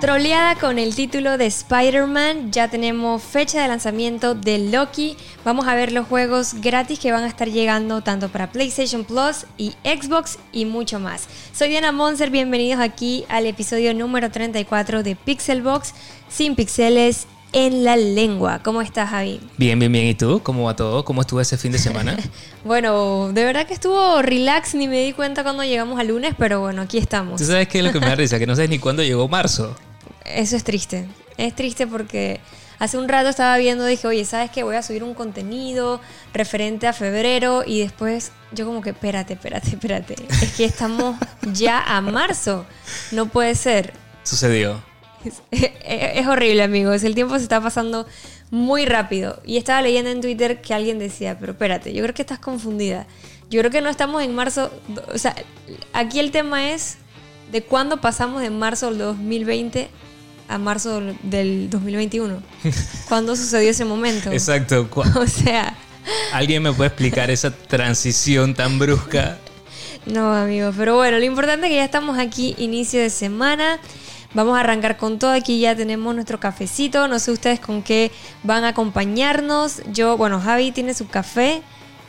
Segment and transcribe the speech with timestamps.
[0.00, 5.14] Troleada con el título de Spider-Man, ya tenemos fecha de lanzamiento de Loki.
[5.44, 9.44] Vamos a ver los juegos gratis que van a estar llegando tanto para PlayStation Plus
[9.58, 11.28] y Xbox y mucho más.
[11.52, 15.92] Soy Diana Monser, bienvenidos aquí al episodio número 34 de Pixelbox,
[16.30, 18.62] sin pixeles en la lengua.
[18.62, 19.38] ¿Cómo estás, Javi?
[19.58, 20.06] Bien, bien, bien.
[20.06, 20.40] ¿Y tú?
[20.42, 21.04] ¿Cómo va todo?
[21.04, 22.16] ¿Cómo estuvo ese fin de semana?
[22.64, 26.60] bueno, de verdad que estuvo relax, ni me di cuenta cuando llegamos al lunes, pero
[26.60, 27.38] bueno, aquí estamos.
[27.38, 28.38] ¿Tú sabes qué es lo que me da risa?
[28.38, 29.76] Que no sabes ni cuándo llegó marzo.
[30.24, 31.06] Eso es triste.
[31.36, 32.40] Es triste porque
[32.78, 34.62] hace un rato estaba viendo, dije, oye, ¿sabes qué?
[34.62, 36.00] Voy a subir un contenido
[36.32, 40.16] referente a febrero y después yo como que, espérate, espérate, espérate.
[40.42, 41.16] Es que estamos
[41.52, 42.66] ya a marzo.
[43.12, 43.92] No puede ser.
[44.22, 44.82] Sucedió.
[45.50, 47.04] Es, horrible, amigos.
[47.04, 48.06] El tiempo se está pasando
[48.50, 49.40] muy rápido.
[49.44, 53.06] Y estaba leyendo en Twitter que alguien decía, pero espérate, yo creo que estás confundida.
[53.50, 54.70] Yo creo que no estamos en marzo.
[55.12, 55.34] O sea,
[55.92, 56.96] aquí el tema es
[57.52, 59.90] de cuándo pasamos de marzo del 2020
[60.50, 62.42] a marzo del 2021.
[63.08, 64.30] ¿Cuándo sucedió ese momento?
[64.32, 64.88] Exacto.
[65.16, 65.74] O sea...
[66.32, 69.38] ¿Alguien me puede explicar esa transición tan brusca?
[70.06, 73.78] No, amigo, pero bueno, lo importante es que ya estamos aquí, inicio de semana.
[74.32, 75.32] Vamos a arrancar con todo.
[75.32, 77.06] Aquí ya tenemos nuestro cafecito.
[77.06, 78.10] No sé ustedes con qué
[78.42, 79.82] van a acompañarnos.
[79.92, 81.62] Yo, bueno, Javi tiene su café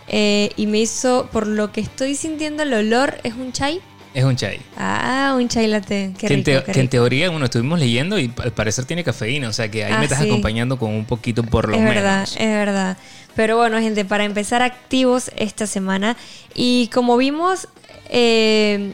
[0.07, 3.81] eh, y me hizo, por lo que estoy sintiendo, el olor es un chai.
[4.13, 4.59] Es un chai.
[4.77, 6.13] Ah, un chai latte.
[6.17, 9.47] Qué que, rico, en que en teoría, bueno, estuvimos leyendo y al parecer tiene cafeína.
[9.47, 11.89] O sea que ahí me ah, estás acompañando con un poquito por lo menos.
[11.89, 12.97] Es verdad, es verdad.
[13.35, 16.17] Pero bueno, gente, para empezar activos esta semana.
[16.53, 17.69] Y como vimos,
[18.09, 18.93] eh,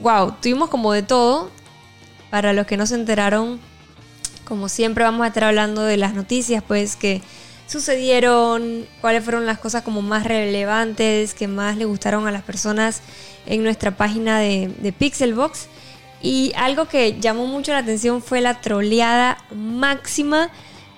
[0.00, 1.50] wow, tuvimos como de todo.
[2.30, 3.60] Para los que no se enteraron,
[4.44, 7.22] como siempre vamos a estar hablando de las noticias, pues que
[7.66, 13.02] sucedieron, cuáles fueron las cosas como más relevantes, que más le gustaron a las personas
[13.46, 15.68] en nuestra página de, Pixelbox.
[16.22, 20.50] Y algo que llamó mucho la atención fue la troleada máxima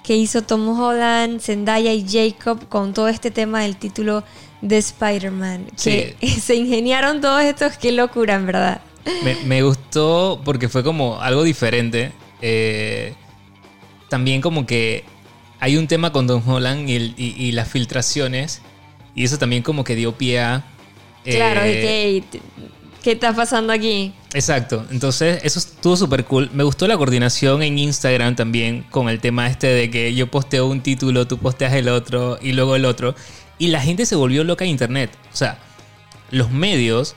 [0.05, 4.23] que hizo Tom Holland, Zendaya y Jacob con todo este tema del título
[4.61, 5.67] de Spider-Man.
[5.83, 8.81] Que se ingeniaron todos estos, qué locura, en verdad.
[9.45, 12.13] Me, gustó porque fue como algo diferente.
[12.41, 13.15] Eh,
[14.09, 15.05] también como que
[15.59, 18.63] hay un tema con Tom Holland y las filtraciones.
[19.17, 20.65] Y eso también como que dio pie a
[21.35, 22.23] Claro, eh,
[23.03, 24.13] ¿qué, está pasando aquí?
[24.35, 26.51] Exacto, entonces eso estuvo súper cool.
[26.53, 30.67] Me gustó la coordinación en Instagram también con el tema este de que yo posteo
[30.67, 33.15] un título, tú posteas el otro y luego el otro.
[33.59, 35.11] Y la gente se volvió loca en internet.
[35.33, 35.59] O sea,
[36.31, 37.17] los medios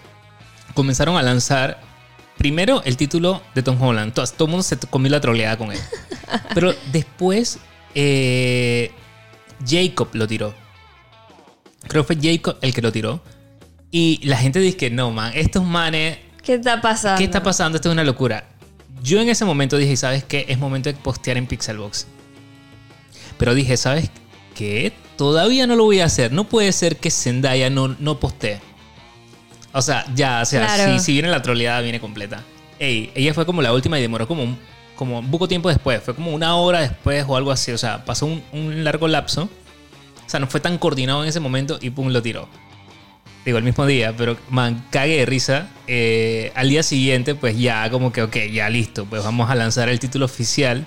[0.74, 1.82] comenzaron a lanzar
[2.38, 4.14] primero el título de Tom Holland.
[4.14, 5.80] Todo, todo el mundo se comió la troleada con él.
[6.54, 7.60] Pero después
[7.96, 8.92] eh,
[9.68, 10.54] Jacob lo tiró.
[11.88, 13.22] Creo que fue Jacob el que lo tiró.
[13.92, 16.20] Y la gente dice que no, man, estos manes...
[16.44, 17.18] ¿Qué está pasando?
[17.18, 17.76] ¿Qué está pasando?
[17.78, 18.46] Esto es una locura.
[19.02, 20.46] Yo en ese momento dije, ¿sabes qué?
[20.48, 22.08] Es momento de postear en Pixelbox.
[23.38, 24.12] Pero dije, ¿sabes
[24.56, 24.94] qué?
[25.16, 26.32] Todavía no lo voy a hacer.
[26.32, 28.60] No puede ser que Zendaya no, no postee.
[29.74, 32.44] O sea, ya, o sea, si, viene la troleada, viene completa.
[32.80, 34.58] Ey, ella fue como la última y demoró como un,
[34.96, 36.02] como un poco tiempo después.
[36.02, 37.72] Fue como una hora después o algo así.
[37.72, 39.44] O sea, pasó un, un largo lapso.
[40.26, 42.48] O sea, no fue tan coordinado en ese momento y pum, lo tiró
[43.46, 45.70] digo, el mismo día, pero man, cague de risa.
[45.88, 49.90] Eh, al día siguiente, pues ya como que, ok, ya listo, pues vamos a lanzar
[49.90, 50.86] el título oficial.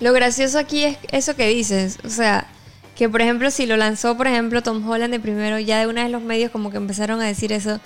[0.00, 2.48] Lo gracioso aquí es eso que dices, o sea,
[2.96, 6.02] que por ejemplo si lo lanzó, por ejemplo, Tom Holland de primero, ya de una
[6.02, 7.80] vez los medios como que empezaron a decir eso.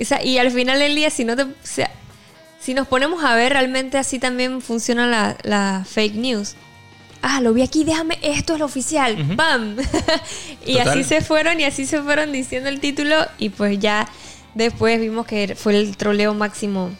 [0.00, 1.42] O sea, y al final del día, si no te...
[1.42, 1.90] O sea,
[2.60, 6.56] si nos ponemos a ver, realmente así también funciona la, la fake news
[7.22, 9.76] ah, lo vi aquí, déjame, esto es lo oficial, ¡pam!
[10.66, 14.08] y así se fueron y así se fueron diciendo el título y pues ya
[14.54, 16.90] después vimos que fue el troleo máximo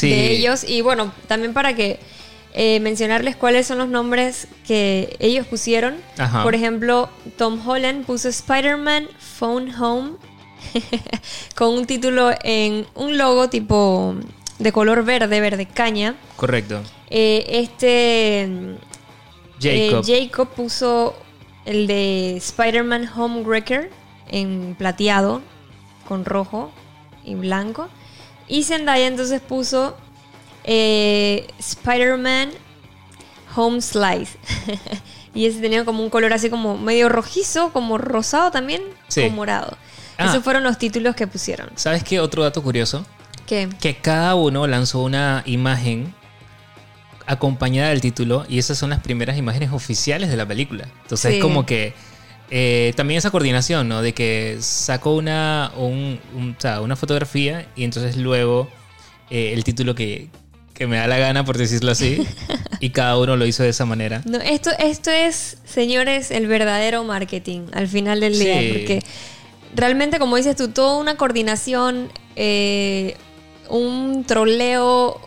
[0.00, 0.64] de ellos.
[0.64, 1.98] Y bueno, también para que
[2.52, 5.96] eh, mencionarles cuáles son los nombres que ellos pusieron.
[6.42, 10.12] Por ejemplo, Tom Holland puso Spider-Man Phone Home
[11.54, 14.14] con un título en un logo tipo
[14.58, 16.16] de color verde, verde caña.
[16.36, 16.82] Correcto.
[17.10, 18.76] Eh, este
[19.64, 20.48] eh, Jacob.
[20.48, 21.14] puso
[21.64, 23.90] el de Spider-Man Homewrecker
[24.28, 25.42] en plateado
[26.06, 26.70] con rojo
[27.24, 27.88] y blanco.
[28.48, 29.96] Y Zendaya entonces puso
[30.64, 32.50] eh, Spider-Man
[33.56, 34.38] Home Slice.
[35.34, 38.82] y ese tenía como un color así como medio rojizo, como rosado también,
[39.16, 39.76] o morado.
[40.18, 40.26] Ah.
[40.26, 41.70] Esos fueron los títulos que pusieron.
[41.76, 42.20] ¿Sabes qué?
[42.20, 43.04] Otro dato curioso.
[43.46, 43.68] ¿Qué?
[43.80, 46.14] Que cada uno lanzó una imagen
[47.26, 50.88] acompañada del título y esas son las primeras imágenes oficiales de la película.
[51.02, 51.94] Entonces es como que
[52.50, 54.02] eh, también esa coordinación, ¿no?
[54.02, 58.68] De que sacó una, una fotografía y entonces luego
[59.30, 60.28] eh, el título que,
[60.74, 62.26] que me da la gana, por decirlo así.
[62.80, 64.20] y cada uno lo hizo de esa manera.
[64.26, 68.60] No, esto, esto es, señores, el verdadero marketing al final del día.
[68.60, 68.68] Sí.
[68.72, 69.00] Porque
[69.74, 73.16] realmente, como dices tú, toda una coordinación, eh,
[73.68, 75.20] un troleo,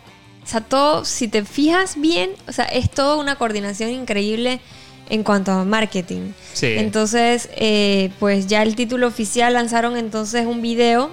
[0.47, 4.61] o sea, todo, si te fijas bien, o sea, es toda una coordinación increíble
[5.09, 6.31] en cuanto a marketing.
[6.53, 6.67] Sí.
[6.67, 11.11] Entonces, eh, pues ya el título oficial lanzaron entonces un video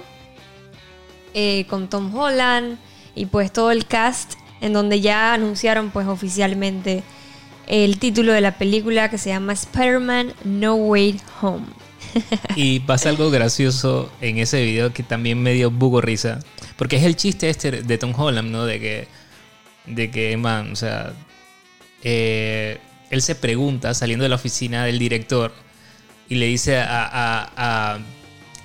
[1.33, 2.77] eh, con Tom Holland
[3.13, 7.03] y pues todo el cast en donde ya anunciaron pues oficialmente
[7.67, 11.65] el título de la película que se llama Spider-Man No Way Home.
[12.55, 16.39] Y pasa algo gracioso en ese video que también me dio bugo risa.
[16.77, 18.65] Porque es el chiste este de Tom Holland, ¿no?
[18.65, 19.07] De que,
[19.87, 21.13] de que man, o sea,
[22.03, 22.79] eh,
[23.09, 25.53] él se pregunta saliendo de la oficina del director
[26.27, 27.99] y le dice a, a, a,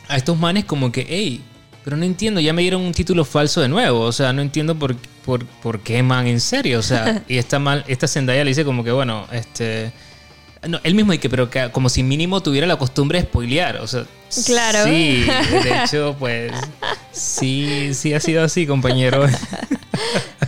[0.08, 1.42] a estos manes como que, hey,
[1.84, 4.00] pero no entiendo, ya me dieron un título falso de nuevo.
[4.00, 6.78] O sea, no entiendo por, por, por qué, man, en serio.
[6.78, 9.92] O sea, y esta, mal, esta Zendaya le dice como que, bueno, este...
[10.68, 13.78] No, él mismo dice que, pero que como si mínimo tuviera la costumbre de spoilear.
[13.78, 14.04] O sea,
[14.44, 14.84] Claro.
[14.84, 16.52] Sí, de hecho, pues
[17.12, 19.26] sí, sí ha sido así, compañero.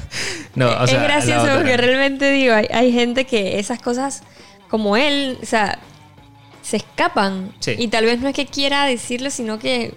[0.54, 4.22] no, o sea, es gracioso porque realmente digo, hay, hay gente que esas cosas
[4.68, 5.78] como él, o sea,
[6.62, 7.52] se escapan.
[7.60, 7.74] Sí.
[7.78, 9.94] Y tal vez no es que quiera decirlo, sino que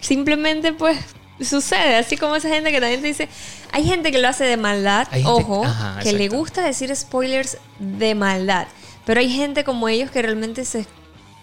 [0.00, 0.98] simplemente pues
[1.40, 1.96] sucede.
[1.96, 3.28] Así como esa gente que también te dice,
[3.72, 7.58] hay gente que lo hace de maldad, gente- ojo, ajá, que le gusta decir spoilers
[7.78, 8.68] de maldad.
[9.04, 10.86] Pero hay gente como ellos que realmente se,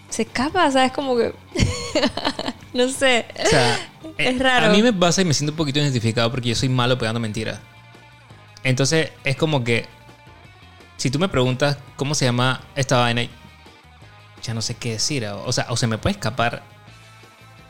[0.08, 0.92] se escapa, ¿sabes?
[0.92, 1.34] Como que...
[2.74, 3.26] no sé.
[3.44, 3.78] O sea,
[4.18, 4.66] Es eh, raro.
[4.66, 7.20] A mí me pasa y me siento un poquito identificado porque yo soy malo pegando
[7.20, 7.60] mentiras.
[8.66, 9.86] Entonces, es como que
[10.96, 13.22] si tú me preguntas cómo se llama esta vaina,
[14.42, 15.24] ya no sé qué decir.
[15.24, 16.64] O sea, o se me puede escapar.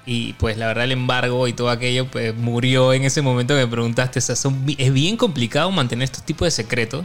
[0.06, 3.60] Y pues la verdad el embargo y todo aquello pues murió en ese momento que
[3.60, 4.20] me preguntaste.
[4.20, 7.04] O sea, son es bien complicado mantener estos tipos de secretos.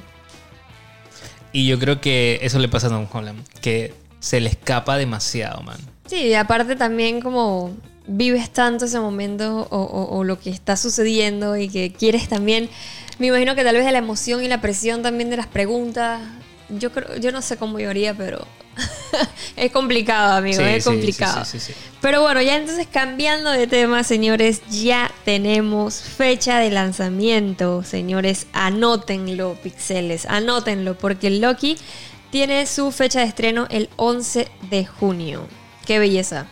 [1.51, 3.45] Y yo creo que eso le pasa a Tom Holland.
[3.59, 5.79] Que se le escapa demasiado, man.
[6.05, 7.75] Sí, y aparte también como
[8.07, 12.69] vives tanto ese momento o lo que está sucediendo y que quieres también,
[13.21, 16.21] me imagino que tal vez de la emoción y la presión también de las preguntas,
[16.69, 18.45] yo creo, yo no sé cómo yo haría, pero
[19.55, 21.45] es complicado, amigo, Sí, es sí, complicado.
[21.45, 21.79] sí, sí, sí, sí.
[22.01, 29.55] Pero bueno, ya entonces cambiando de tema, señores, ya tenemos fecha de lanzamiento, señores, anótenlo,
[29.61, 31.77] pixeles, anótenlo, porque Loki
[32.31, 35.47] tiene su fecha de estreno el 11 de junio.
[35.85, 36.47] Qué belleza.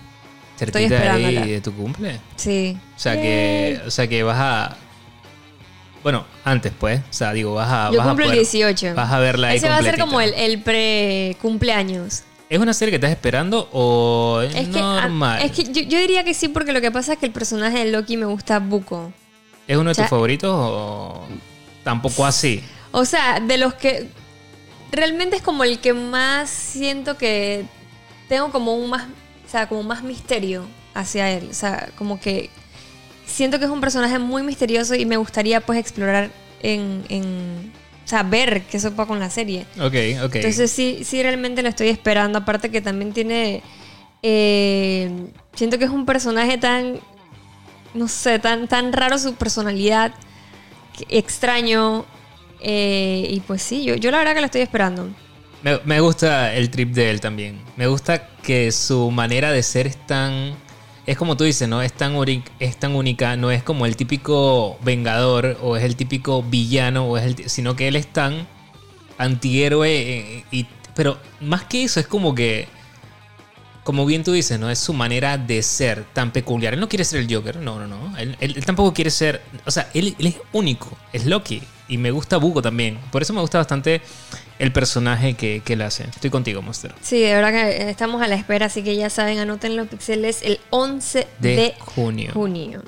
[0.59, 1.45] Estoy Cerquita esperándola.
[1.45, 2.19] de tu cumple.
[2.35, 2.77] Sí.
[2.95, 4.77] O sea que, o sea que vas a.
[6.03, 6.99] Bueno, antes pues.
[7.01, 7.91] O sea, digo, vas a.
[7.91, 8.95] Yo vas a cumplo el poder- 18.
[8.95, 12.23] Vas a verla ahí Ese va a ser como el, el pre-cumpleaños.
[12.49, 15.41] ¿Es una serie que estás esperando o es, que, ah, normal?
[15.43, 17.77] es que yo, yo diría que sí, porque lo que pasa es que el personaje
[17.85, 19.13] de Loki me gusta buco.
[19.67, 21.27] ¿Es uno de o sea- tus favoritos o
[21.83, 22.63] tampoco así?
[22.91, 24.07] O sea, de los que.
[24.91, 27.65] Realmente es como el que más siento que
[28.27, 29.03] tengo como un más.
[29.45, 31.47] O sea, como más misterio hacia él.
[31.51, 32.49] O sea, como que
[33.39, 36.29] siento que es un personaje muy misterioso y me gustaría pues explorar
[36.61, 37.03] en.
[37.09, 37.71] en
[38.05, 39.65] o sea, ver qué sopa con la serie.
[39.79, 39.95] Ok,
[40.25, 40.35] ok.
[40.35, 42.39] Entonces sí, sí realmente lo estoy esperando.
[42.39, 43.61] Aparte que también tiene.
[44.23, 45.09] eh,
[45.53, 46.99] siento que es un personaje tan.
[47.93, 50.11] No sé, tan, tan raro su personalidad.
[51.09, 52.05] extraño.
[52.61, 55.07] eh, y pues sí, yo, yo la verdad que lo estoy esperando.
[55.61, 57.61] Me, me gusta el trip de él también.
[57.77, 60.55] Me gusta que su manera de ser es tan.
[61.09, 61.81] Es como tú dices, ¿no?
[61.81, 62.13] Es tan,
[62.59, 63.35] es tan única.
[63.35, 67.87] No es como el típico vengador o es el típico villano, o es sino que
[67.87, 68.47] él es tan
[69.17, 69.89] antihéroe.
[69.89, 72.67] eh, y, pero más que eso, es como que.
[73.83, 74.69] Como bien tú dices, ¿no?
[74.69, 76.75] Es su manera de ser tan peculiar.
[76.75, 78.15] Él no quiere ser el Joker, no, no, no.
[78.15, 79.41] Él tampoco quiere ser.
[79.65, 80.95] O sea, él, él es único.
[81.11, 81.63] Es Loki.
[81.87, 82.99] Y me gusta Bugo también.
[83.11, 84.03] Por eso me gusta bastante
[84.59, 86.03] el personaje que, que él hace.
[86.03, 86.93] Estoy contigo, Monster.
[87.01, 90.41] Sí, de verdad que estamos a la espera, así que ya saben, anoten los pixeles
[90.43, 92.31] el 11 de, De junio.
[92.33, 92.83] junio.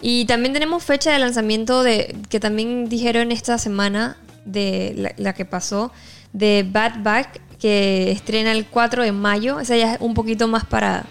[0.00, 5.32] Y también tenemos fecha de lanzamiento de que también dijeron esta semana de la, la
[5.34, 5.92] que pasó
[6.32, 10.48] de Bad Back que estrena el 4 de mayo, o sea, ya es un poquito
[10.48, 11.04] más para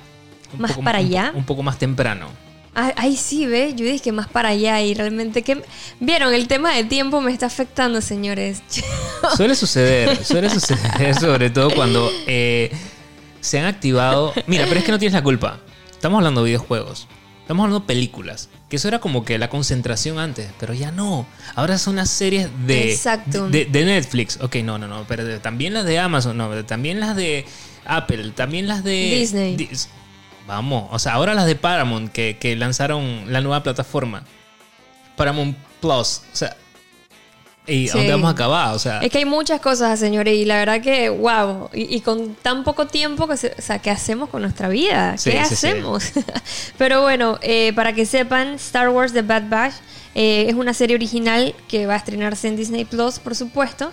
[0.55, 1.31] Un más poco- para un- allá.
[1.35, 2.29] Un, poco más temprano.
[2.75, 5.61] Ay, ay, sí, ve, yo dije que más para allá y realmente que
[5.99, 8.61] vieron el tema de tiempo me está afectando, señores.
[9.35, 12.71] Suele suceder, suele suceder sobre todo cuando eh,
[13.41, 14.33] se han activado...
[14.47, 15.59] Mira, pero es que no tienes la culpa.
[15.91, 17.07] Estamos hablando de videojuegos.
[17.41, 18.49] Estamos hablando de películas.
[18.69, 21.25] Que eso era como que la concentración antes, pero ya no.
[21.55, 23.49] Ahora son unas series de, Exacto.
[23.49, 24.37] de, de Netflix.
[24.41, 25.05] Ok, no, no, no.
[25.07, 26.47] Pero también las de Amazon, no.
[26.49, 27.45] pero También las de
[27.85, 29.15] Apple, también las de...
[29.19, 29.57] Disney.
[29.57, 29.87] Dis-
[30.49, 34.23] Vamos, o sea, ahora las de Paramount que, que lanzaron la nueva plataforma.
[35.15, 36.23] Paramount Plus.
[36.33, 36.55] O sea,
[37.67, 37.95] ¿Y Sí.
[37.99, 38.73] dónde vamos a acabar?
[38.73, 42.01] O sea, Es que hay muchas cosas, señores, y la verdad que, wow, y, y
[42.01, 45.11] con tan poco tiempo, que se- o sea, ¿qué hacemos con nuestra vida?
[45.11, 45.37] ¿Qué sí, sí.
[45.37, 46.05] hacemos?
[46.79, 49.73] Pero bueno, eh, para que sepan, Star Wars The Bad Batch
[50.15, 53.91] eh, es una serie original que va a estrenarse en Disney Plus, por supuesto,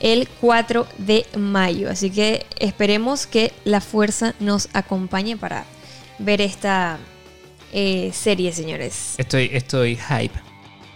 [0.00, 1.90] el 4 de mayo.
[1.90, 5.66] Así que esperemos que la fuerza nos acompañe para
[6.20, 6.98] ver esta
[7.72, 9.14] eh, serie, señores.
[9.18, 10.38] estoy, estoy hype.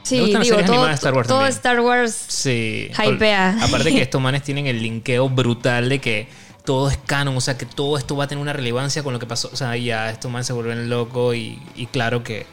[0.03, 1.57] Sí, gustan las digo, series todo, de Star Wars todo también.
[1.57, 2.91] Star Wars Sí.
[2.93, 3.57] Hypea.
[3.63, 6.29] Aparte que estos manes tienen el linkeo brutal de que
[6.65, 9.19] todo es canon, o sea, que todo esto va a tener una relevancia con lo
[9.19, 9.51] que pasó.
[9.53, 12.47] O sea, ya estos manes se vuelven locos y, y claro que,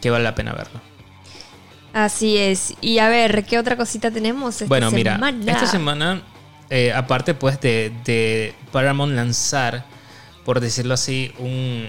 [0.00, 0.80] que vale la pena verlo.
[1.92, 2.74] Así es.
[2.80, 5.32] Y a ver, ¿qué otra cosita tenemos esta bueno, semana?
[5.32, 6.22] mira, esta semana,
[6.70, 9.86] eh, aparte pues de, de Paramount lanzar,
[10.46, 11.88] por decirlo así, un,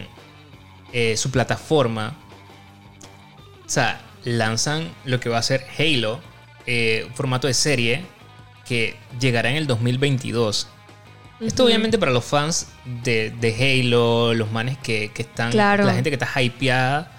[0.91, 2.17] eh, su plataforma,
[3.65, 6.19] o sea, lanzan lo que va a ser Halo,
[6.65, 8.03] eh, un formato de serie
[8.67, 10.67] que llegará en el 2022.
[11.39, 12.69] Esto obviamente para los fans
[13.03, 15.85] de, de Halo, los manes que, que están, Claro.
[15.85, 17.11] la gente que está hypeada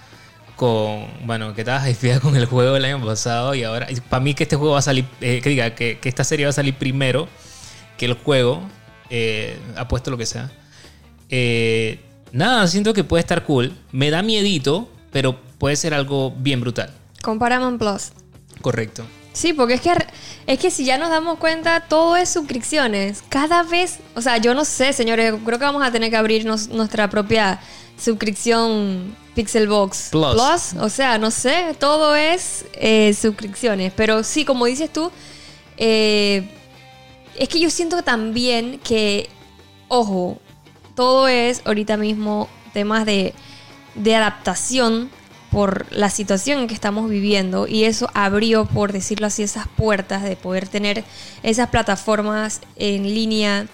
[0.56, 4.34] con, bueno, que estaba hypeada con el juego del año pasado y ahora, para mí
[4.34, 6.52] que este juego va a salir, eh, que diga, que, que esta serie va a
[6.52, 7.28] salir primero
[7.96, 8.68] que el juego,
[9.08, 10.50] eh, apuesto lo que sea.
[11.30, 12.00] Eh,
[12.32, 16.92] nada, siento que puede estar cool, me da miedito, pero puede ser algo bien brutal.
[17.22, 18.12] Con Paramount Plus.
[18.60, 19.04] Correcto.
[19.32, 19.92] Sí, porque es que,
[20.46, 23.22] es que si ya nos damos cuenta, todo es suscripciones.
[23.28, 26.68] Cada vez, o sea, yo no sé, señores, creo que vamos a tener que abrirnos
[26.68, 27.60] nuestra propia
[27.96, 30.74] suscripción Pixelbox Plus.
[30.80, 33.92] O sea, no sé, todo es eh, suscripciones.
[33.94, 35.12] Pero sí, como dices tú,
[35.76, 36.50] eh,
[37.36, 39.28] es que yo siento también que,
[39.86, 40.40] ojo,
[40.98, 43.32] todo es ahorita mismo temas de,
[43.94, 45.10] de adaptación
[45.52, 50.24] por la situación en que estamos viviendo y eso abrió, por decirlo así, esas puertas
[50.24, 51.04] de poder tener
[51.44, 53.66] esas plataformas en línea,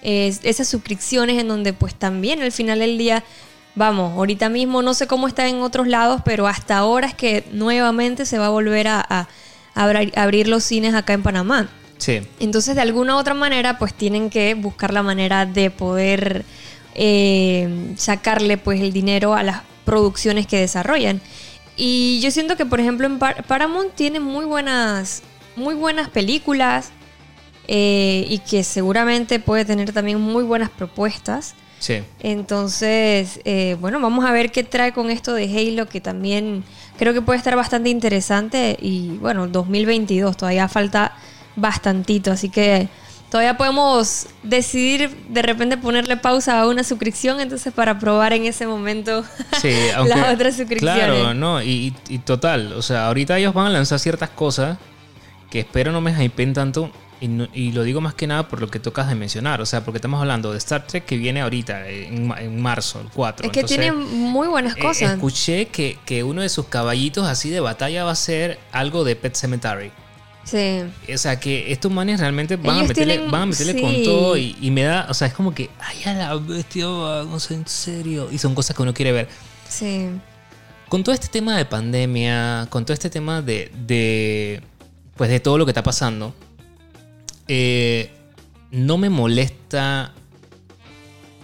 [0.00, 3.22] es- esas suscripciones en donde pues también al final del día,
[3.74, 7.44] vamos, ahorita mismo no sé cómo está en otros lados, pero hasta ahora es que
[7.52, 9.28] nuevamente se va a volver a, a-
[9.74, 11.68] a abrir- abrir los cines acá en Panamá.
[11.98, 12.22] Sí.
[12.40, 16.46] Entonces, de alguna u otra manera, pues tienen que buscar la manera de poder
[16.94, 21.20] eh, sacarle pues el dinero a las producciones que desarrollan.
[21.76, 25.22] Y yo siento que, por ejemplo, en Par- Paramount tiene muy buenas,
[25.56, 26.90] muy buenas películas
[27.68, 31.54] eh, y que seguramente puede tener también muy buenas propuestas.
[31.78, 32.02] Sí.
[32.18, 36.62] Entonces, eh, bueno, vamos a ver qué trae con esto de Halo, que también
[36.98, 38.76] creo que puede estar bastante interesante.
[38.82, 41.12] Y bueno, 2022 todavía falta
[41.56, 42.88] bastantito, así que
[43.30, 48.66] todavía podemos decidir de repente ponerle pausa a una suscripción, entonces para probar en ese
[48.66, 49.24] momento
[49.60, 50.96] Sí, aunque, las otras suscripciones.
[51.04, 54.78] Claro, no, y, y total, o sea, ahorita ellos van a lanzar ciertas cosas
[55.50, 56.90] que espero no me hypen tanto.
[57.22, 59.66] Y, no- y lo digo más que nada por lo que tocas de mencionar, o
[59.66, 63.44] sea, porque estamos hablando de Star Trek que viene ahorita, en, en marzo, el 4.
[63.44, 65.12] es que Entonces, tiene muy buenas eh, cosas.
[65.12, 69.16] escuché que, que uno de sus caballitos así de batalla va a ser algo de
[69.16, 69.92] Pet Cemetery.
[70.44, 70.82] Sí.
[71.12, 74.36] O sea, que estos manes realmente van a meterle, tienen- van a meterle con todo
[74.36, 77.66] y, y me da, o sea, es como que, ay, a la bestia, vamos en
[77.66, 78.28] serio.
[78.32, 79.28] Y son cosas que uno quiere ver.
[79.68, 80.08] Sí.
[80.88, 84.60] Con todo este tema de pandemia, con todo este tema de, de
[85.16, 86.34] pues de todo lo que está pasando,
[87.48, 88.10] eh,
[88.70, 90.12] no me molesta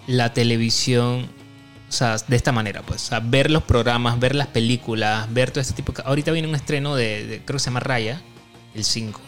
[0.07, 1.29] la televisión,
[1.89, 5.51] o sea, de esta manera, pues, o sea, ver los programas, ver las películas, ver
[5.51, 6.03] todo este tipo de...
[6.05, 8.21] Ahorita viene un estreno de, de- creo que se llama Raya,
[8.77, 9.21] el 5.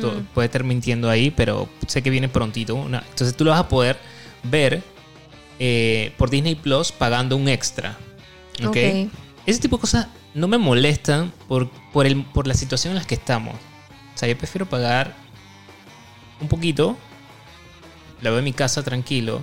[0.00, 2.74] To- Puede estar mintiendo ahí, pero sé que viene prontito.
[2.76, 3.98] una- entonces tú lo vas a poder
[4.44, 4.82] ver
[5.58, 7.96] eh, por Disney Plus pagando un extra.
[8.60, 8.68] ¿ok?
[8.68, 8.76] Ok.
[9.46, 13.04] Ese tipo de cosas no me molestan por, por, el, por la situación en la
[13.06, 13.54] que estamos.
[13.54, 15.14] O sea, yo prefiero pagar
[16.40, 16.96] un poquito,
[18.20, 19.40] la veo en mi casa tranquilo.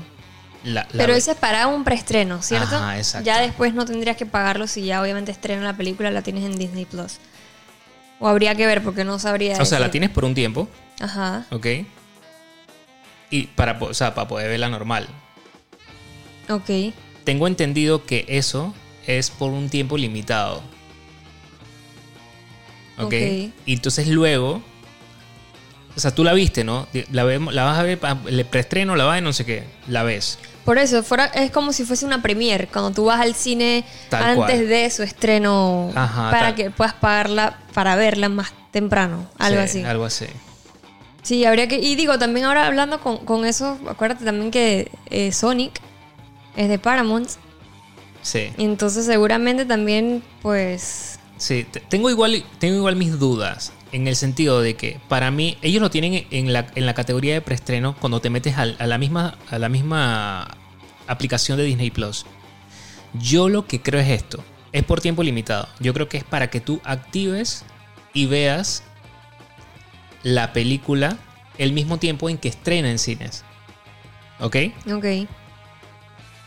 [0.63, 2.75] La, la Pero ese es para un preestreno, ¿cierto?
[2.75, 3.25] Ajá, exacto.
[3.25, 6.57] Ya después no tendrías que pagarlo si ya obviamente estrena la película, la tienes en
[6.57, 7.17] Disney Plus.
[8.21, 9.57] O habría que ver porque no sabría.
[9.59, 10.69] o sea, la tienes por un tiempo,
[11.01, 11.45] Ajá.
[11.51, 11.65] ¿ok?
[13.31, 15.07] Y para, o sea, para poder verla normal.
[16.49, 16.69] Ok.
[17.23, 18.73] Tengo entendido que eso
[19.07, 20.61] es por un tiempo limitado.
[22.97, 23.05] ¿Ok?
[23.05, 23.13] Ok.
[23.65, 24.61] Y entonces luego.
[25.95, 26.87] O sea, tú la viste, ¿no?
[27.11, 29.63] La, vemos- la vas a ver, el preestreno, la vas a ver, no sé qué.
[29.87, 30.39] La ves.
[30.65, 34.23] Por eso, fuera, es como si fuese una premiere, cuando tú vas al cine Tal
[34.39, 34.67] antes cual.
[34.67, 36.55] de su estreno Ajá, para tal.
[36.55, 39.83] que puedas pagarla, para verla más temprano, algo Sí, así.
[39.83, 40.25] Algo así.
[41.23, 41.77] Sí, habría que...
[41.79, 45.79] Y digo, también ahora hablando con, con eso, acuérdate también que eh, Sonic
[46.55, 47.29] es de Paramount,
[48.23, 48.51] Sí.
[48.57, 51.19] entonces seguramente también, pues...
[51.37, 51.65] Sí.
[51.71, 53.71] Te- Tengo igual, tengo igual mis dudas.
[53.91, 57.33] En el sentido de que para mí ellos lo tienen en la, en la categoría
[57.33, 60.57] de preestreno cuando te metes a, la misma, a la misma
[61.07, 62.25] aplicación de Disney Plus.
[63.13, 64.43] Yo lo que creo es esto.
[64.71, 65.67] Es por tiempo limitado.
[65.79, 67.65] Yo creo que es para que tú actives
[68.13, 68.83] y veas
[70.23, 71.17] la película
[71.57, 73.43] el mismo tiempo en que estrena en cines.
[74.39, 74.55] ¿Ok?
[74.91, 75.05] Ok.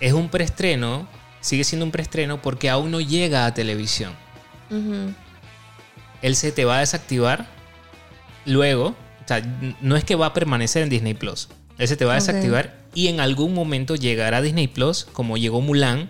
[0.01, 1.07] Es un preestreno,
[1.41, 4.13] sigue siendo un preestreno porque aún no llega a televisión.
[4.71, 5.13] Ujú.
[6.25, 7.47] Él se te va a desactivar
[8.47, 8.87] luego.
[9.25, 9.43] O sea,
[9.83, 11.51] no es que va a permanecer en Disney Plus.
[11.77, 15.37] Él se te va a desactivar y en algún momento llegará a Disney Plus, como
[15.37, 16.09] llegó Mulan,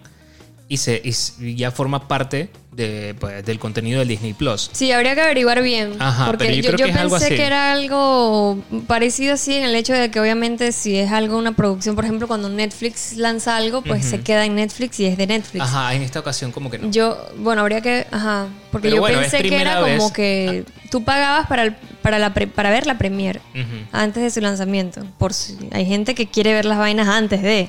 [0.68, 4.70] y, se, y ya forma parte de, pues, del contenido del Disney Plus.
[4.72, 5.94] Sí, habría que averiguar bien.
[6.00, 7.36] Ajá, porque pero yo yo, creo yo que es algo pensé así.
[7.36, 11.52] que era algo parecido así en el hecho de que obviamente si es algo, una
[11.52, 15.26] producción, por ejemplo, cuando Netflix lanza algo, pues se queda en Netflix y es de
[15.26, 15.62] Netflix.
[15.64, 16.90] Ajá, en esta ocasión como que no.
[16.90, 21.04] Yo, bueno, habría que, ajá, porque Pero yo bueno, pensé que era como que tú
[21.04, 23.86] pagabas para, el- para, la pre- para ver la premier Ujú.
[23.92, 25.06] antes de su lanzamiento.
[25.18, 27.68] Por si hay gente que quiere ver las vainas antes de.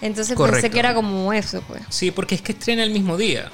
[0.00, 1.80] Entonces pensé que era como eso, pues.
[1.88, 3.50] Sí, porque es que estrena el mismo día.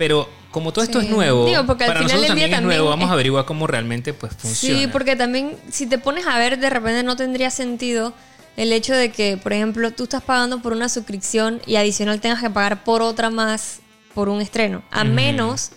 [0.00, 1.08] Pero como todo esto Sí.
[1.08, 3.12] es nuevo, Digo, porque al para final nosotros del día también es nuevo, vamos a
[3.12, 4.80] averiguar cómo realmente pues funciona.
[4.80, 8.14] Sí, porque también si te pones a ver, de repente no tendría sentido
[8.56, 12.40] el hecho de que, por ejemplo, tú estás pagando por una suscripción y adicional tengas
[12.40, 13.80] que pagar por otra más
[14.14, 14.82] por un estreno.
[14.90, 15.70] A menos,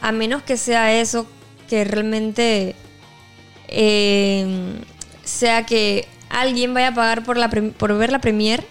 [0.00, 1.26] a menos que sea eso
[1.68, 2.76] que realmente
[3.66, 4.46] eh,
[5.24, 8.64] sea que alguien vaya a pagar por, la por ver la premier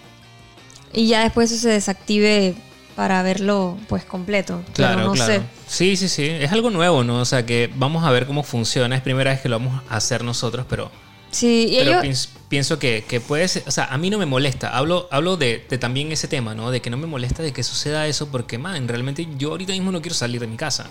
[0.94, 2.54] y ya después eso se desactive
[2.94, 4.60] para verlo pues completo.
[4.66, 5.32] Pero Claro, no claro.
[5.34, 5.42] sé.
[5.66, 6.26] Sí, sí, sí.
[6.26, 7.20] Es algo nuevo, ¿no?
[7.20, 8.96] O sea que vamos a ver cómo funciona.
[8.96, 10.90] Es primera vez que lo vamos a hacer nosotros, pero,
[11.30, 13.64] Sí, y pero ellos, pienso que, que puede ser.
[13.66, 14.76] O sea, a mí no me molesta.
[14.76, 16.70] Hablo, hablo de, de también ese tema, ¿no?
[16.70, 19.90] De que no me molesta de que suceda eso porque, man, realmente yo ahorita mismo
[19.90, 20.86] no quiero salir de mi casa.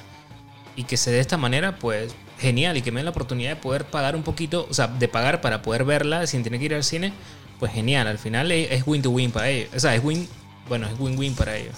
[0.76, 2.76] Y que se dé de esta manera, pues genial.
[2.76, 5.40] Y que me den la oportunidad de poder pagar un poquito, o sea, de pagar
[5.40, 7.14] para poder verla sin tener que ir al cine,
[7.60, 8.08] pues genial.
[8.08, 9.70] Al final es es win to win para ellos.
[9.74, 10.28] O sea, es win.
[10.68, 11.76] Bueno, es win-win para ellos.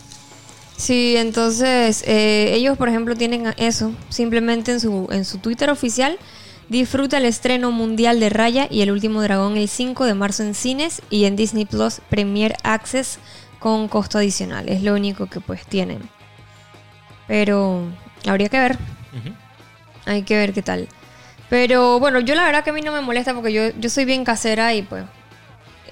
[0.77, 3.93] Sí, entonces eh, ellos, por ejemplo, tienen eso.
[4.09, 6.17] Simplemente en su, en su Twitter oficial
[6.69, 10.53] disfruta el estreno mundial de Raya y El último dragón el 5 de marzo en
[10.53, 13.19] cines y en Disney Plus Premier Access
[13.59, 14.67] con costo adicional.
[14.69, 16.09] Es lo único que pues tienen.
[17.27, 17.83] Pero
[18.27, 18.77] habría que ver.
[20.05, 20.87] Hay que ver qué tal.
[21.49, 24.05] Pero bueno, yo la verdad que a mí no me molesta porque yo, yo soy
[24.05, 25.03] bien casera y pues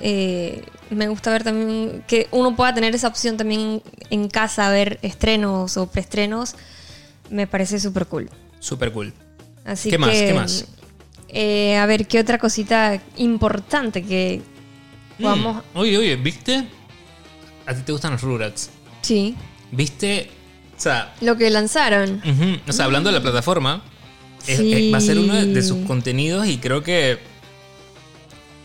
[0.05, 4.99] eh, me gusta ver también que uno pueda tener esa opción también en casa, ver
[5.01, 6.55] estrenos o preestrenos.
[7.29, 8.29] Me parece súper cool.
[8.59, 9.13] Súper cool.
[9.65, 10.09] Así ¿Qué más?
[10.11, 10.65] que, ¿Qué más?
[11.29, 14.41] eh, a ver, ¿qué otra cosita importante que
[15.19, 15.63] vamos...
[15.73, 15.77] Mm.
[15.77, 16.67] Oye, oye, ¿viste?
[17.65, 18.69] A ti te gustan los Rugrats.
[19.01, 19.35] Sí,
[19.71, 20.29] ¿Viste?
[20.77, 22.21] O sea, lo que lanzaron.
[22.67, 23.81] o sea hablando de la plataforma,
[24.45, 24.73] es- Sí.
[24.73, 27.19] es- va a ser uno de, de sus contenidos y creo que.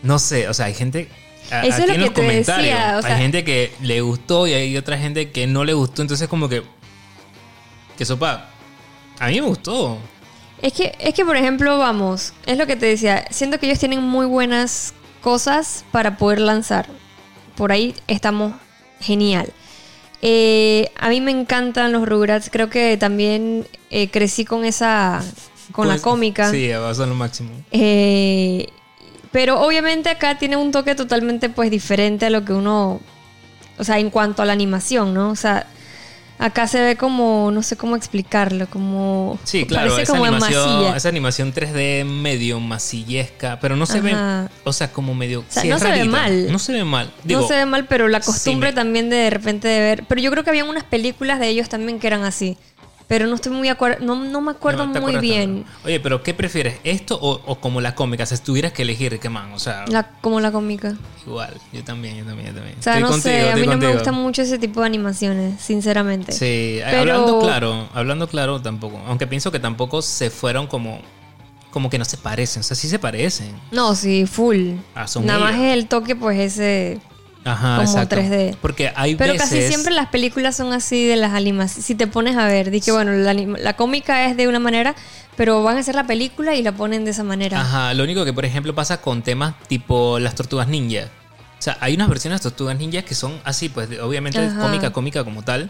[0.03, 1.07] No sé, o sea, hay gente.
[1.51, 4.53] A- Eso es lo que te decía, o sea- hay gente que le gustó y
[4.53, 6.01] hay otra gente que no le gustó.
[6.01, 6.63] Entonces, como que.
[7.97, 8.49] Que sopa.
[9.19, 9.97] A mí me gustó.
[10.61, 13.79] Es que, es que, por ejemplo, vamos, es lo que te decía, siento que ellos
[13.79, 16.87] tienen muy buenas cosas para poder lanzar.
[17.55, 18.53] Por ahí estamos
[19.01, 19.51] genial.
[20.21, 25.23] Eh, a mí me encantan los Rugrats, creo que también eh, crecí con esa,
[25.71, 26.51] con la Pues, cómica.
[26.51, 27.51] Sí, va a ser lo máximo.
[27.71, 28.67] Eh,
[29.31, 32.99] pero obviamente acá tiene un toque totalmente pues diferente a lo que uno,
[33.77, 35.29] o sea, en cuanto a la animación, ¿no?
[35.29, 35.67] O sea,
[36.39, 39.37] acá se ve como, no sé cómo explicarlo, como...
[39.43, 44.43] Sí, claro, parece esa como animación, esa animación 3D medio masillesca, pero no se Ajá.
[44.47, 45.43] ve, o sea, como medio...
[45.49, 46.51] sea, sí, no es se ve mal.
[46.51, 47.11] No se ve mal.
[47.25, 49.79] Digo, no se ve mal, pero la sí costumbre me- también de de repente de
[49.81, 50.03] ver.
[50.07, 52.57] Pero yo creo que habían unas películas de ellos también que eran así.
[53.09, 55.63] Pero no estoy muy acuerdo, no, no me acuerdo no muy bien.
[55.63, 55.79] tanto.
[55.87, 56.77] Oye, pero ¿qué prefieres?
[56.83, 58.23] ¿Esto o, o como la cómica?
[58.27, 59.51] Si tuvieras que elegir, ¿qué man?
[59.53, 60.95] O sea, La, como la cómica.
[61.25, 61.55] igual.
[61.73, 62.77] Yo también, yo también, yo también.
[62.79, 64.85] O sea, Estoy no contigo, sé, a mí no me gustan mucho ese tipo de
[64.85, 66.31] animaciones, sinceramente.
[66.33, 69.01] Sí, Pero- hablando claro, hablando claro tampoco.
[69.07, 71.01] Aunque pienso que tampoco se fueron como...
[71.71, 72.61] Como que no se parecen.
[72.61, 73.53] O sea, sí se parecen.
[73.71, 74.73] No, sí, full.
[74.95, 76.99] Ah, son Nada más es el toque, pues ese.
[77.45, 78.15] Ajá, Como exacto.
[78.17, 78.57] 3D.
[78.61, 79.49] Porque hay Pero veces...
[79.49, 81.85] casi siempre las películas son así de las animaciones.
[81.85, 84.93] Si te pones a ver, di que bueno, la, la cómica es de una manera,
[85.37, 87.61] pero van a hacer la película y la ponen de esa manera.
[87.61, 91.05] Ajá, lo único que por ejemplo pasa con temas tipo las tortugas ninja.
[91.57, 94.59] O sea, hay unas versiones de tortugas ninja que son así, pues obviamente Ajá.
[94.61, 95.69] cómica, cómica como tal.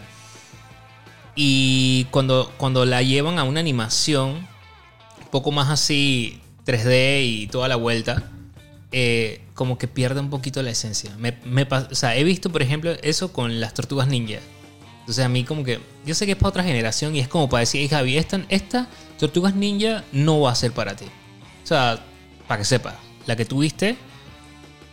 [1.34, 4.30] Y cuando, cuando la llevan a una animación
[5.20, 8.24] un poco más así 3D y toda la vuelta,
[8.92, 11.10] eh, como que pierde un poquito la esencia.
[11.90, 14.38] O sea, he visto, por ejemplo, eso con las tortugas ninja.
[15.00, 17.50] Entonces a mí como que, yo sé que es para otra generación y es como
[17.50, 21.04] para decir, hey Javi, esta, esta Tortugas Ninja no va a ser para ti.
[21.62, 22.02] O sea,
[22.48, 22.94] para que sepas,
[23.26, 23.98] la que tuviste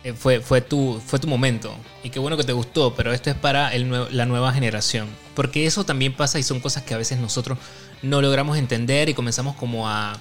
[0.04, 1.74] eh, fue, fue, tu, fue tu momento.
[2.04, 5.08] Y qué bueno que te gustó, pero esto es para la nueva generación.
[5.34, 7.56] Porque eso también pasa y son cosas que a veces nosotros
[8.02, 10.20] no logramos entender y comenzamos como a,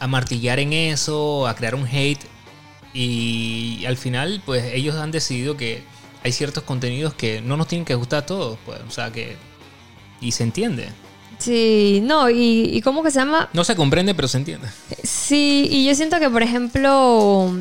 [0.00, 2.34] a martillar en eso, a crear un hate.
[2.98, 5.82] Y al final, pues ellos han decidido que
[6.22, 8.58] hay ciertos contenidos que no nos tienen que gustar a todos.
[8.64, 9.36] Pues, o sea que...
[10.22, 10.88] Y se entiende.
[11.36, 13.50] Sí, no, y, y ¿cómo que se llama?
[13.52, 14.68] No se comprende, pero se entiende.
[15.02, 17.54] Sí, y yo siento que, por ejemplo,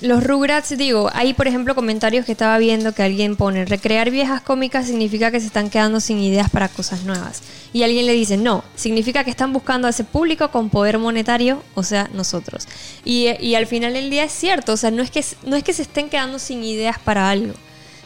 [0.00, 4.40] los Rugrats, digo, hay, por ejemplo, comentarios que estaba viendo que alguien pone, recrear viejas
[4.40, 7.42] cómicas significa que se están quedando sin ideas para cosas nuevas.
[7.72, 11.62] Y alguien le dice, no, significa que están buscando a ese público con poder monetario,
[11.74, 12.66] o sea, nosotros.
[13.04, 15.62] Y, y al final del día es cierto, o sea, no es, que, no es
[15.62, 17.54] que se estén quedando sin ideas para algo,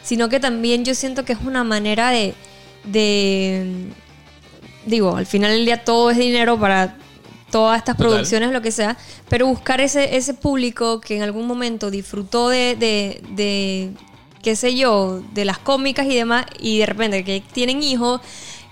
[0.03, 2.35] sino que también yo siento que es una manera de...
[2.83, 3.87] de
[4.85, 6.95] digo, al final del día todo es dinero para
[7.51, 8.11] todas estas Total.
[8.11, 8.97] producciones, lo que sea,
[9.29, 13.91] pero buscar ese, ese público que en algún momento disfrutó de, de, de,
[14.43, 18.21] qué sé yo, de las cómicas y demás, y de repente que tienen hijos,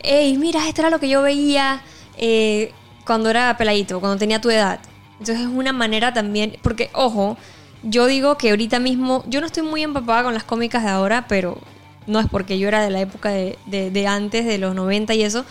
[0.04, 1.82] hey, mira, esto era lo que yo veía
[2.18, 2.72] eh,
[3.06, 4.80] cuando era peladito, cuando tenía tu edad.
[5.20, 7.38] Entonces es una manera también, porque ojo,
[7.84, 11.26] yo digo que ahorita mismo, yo no estoy muy empapada con las cómicas de ahora,
[11.28, 11.58] pero
[12.06, 15.14] no es porque yo era de la época de, de- de antes, de los 90
[15.16, 15.44] y eso,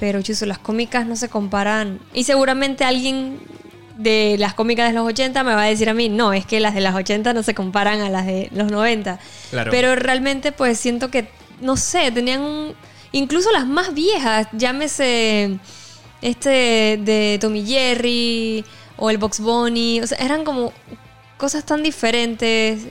[0.00, 2.00] pero chuzo, las cómicas no se comparan.
[2.14, 3.38] Y seguramente alguien
[3.98, 6.58] de las cómicas de los 80 me va a decir a mí, no, es que
[6.58, 9.20] las de las 80 no se comparan a las de los 90.
[9.50, 9.70] Claro.
[9.70, 11.28] Pero realmente pues siento que,
[11.60, 12.74] no sé, tenían un...
[13.12, 15.58] Incluso las más viejas, llámese
[16.22, 18.64] este de Tommy Jerry
[18.96, 20.72] o el Box Bunny, o sea, eran como
[21.36, 22.86] cosas tan diferentes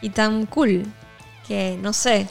[0.00, 0.86] y tan cool
[1.46, 2.26] que no sé.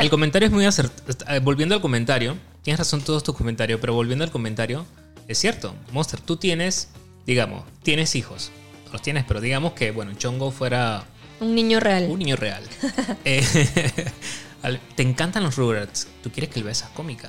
[0.00, 1.40] El comentario es muy acertado.
[1.42, 4.84] Volviendo al comentario, tienes razón todos tus comentarios, pero volviendo al comentario,
[5.28, 6.88] es cierto, Monster, tú tienes,
[7.24, 8.50] digamos, tienes hijos.
[8.86, 11.04] No Los tienes, pero digamos que, bueno, Chongo fuera
[11.38, 12.08] Un niño real.
[12.10, 12.64] un niño real.
[13.24, 13.44] Eh,
[14.96, 17.28] te encantan los Rugrats, tú quieres que él vea esa cómica.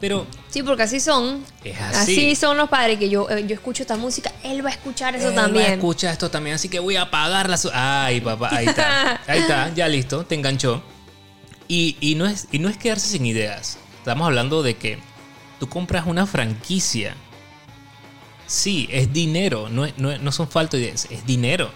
[0.00, 1.44] Pero Sí, porque así son.
[1.62, 2.34] Es así.
[2.34, 5.28] son los padres que yo, eh, yo escucho esta música, él va a escuchar eso
[5.28, 5.72] él va a también.
[5.74, 7.56] escuchar esto también, así que voy a apagar la...
[7.56, 9.20] su- Ay, papá, ahí está.
[9.28, 10.82] Ahí está, ya listo, te enganchó.
[11.68, 13.78] Y, y no es, y no es quedarse sin ideas.
[14.02, 14.98] Estamos hablando de que
[15.60, 17.14] tú compras una franquicia.
[18.46, 21.70] Sí, es dinero, no, no, no son falta de ideas, es dinero.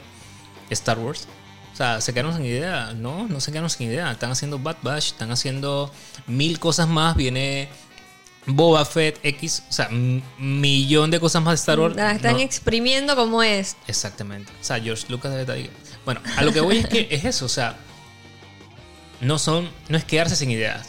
[0.71, 1.29] Star Wars.
[1.73, 2.93] O sea, ¿se quedaron sin idea?
[2.95, 4.11] No, no se quedaron sin idea.
[4.11, 5.93] Están haciendo Bad Batch, están haciendo
[6.27, 7.15] mil cosas más.
[7.17, 7.69] Viene
[8.47, 11.95] Boba Fett, X, o sea, un millón de cosas más de Star Wars.
[11.95, 13.77] La están No- exprimiendo como es.
[13.87, 14.51] Exactamente.
[14.61, 15.71] O sea, George Lucas debe estar ahí.
[16.05, 17.77] Bueno, a lo que voy es que es eso, o sea,
[19.21, 20.89] no son, no es quedarse sin ideas.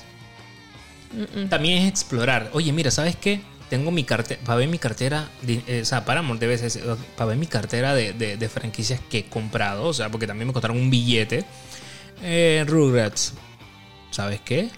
[1.50, 2.50] También es explorar.
[2.54, 3.42] Oye, mira, ¿sabes qué?
[3.70, 6.82] Tengo mi cartera, para ver mi cartera, de- eh, o sea, Paramount debe ser,
[7.18, 10.48] para ver mi cartera de, de- de franquicias que he comprado, o sea, porque también
[10.48, 11.44] me costaron un billete.
[12.24, 13.34] Eh, Rugrats,
[14.12, 14.70] ¿sabes qué?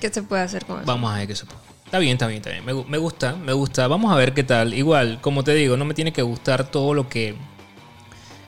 [0.00, 0.86] ¿Qué se puede hacer con eso?
[0.86, 1.58] Vamos a ver qué se puede.
[1.86, 2.64] Está bien, está bien, está bien.
[2.64, 3.86] Me, gu- me gusta, me gusta.
[3.88, 4.74] Vamos a ver qué tal.
[4.74, 7.34] Igual, como te digo, no me tiene que gustar todo lo que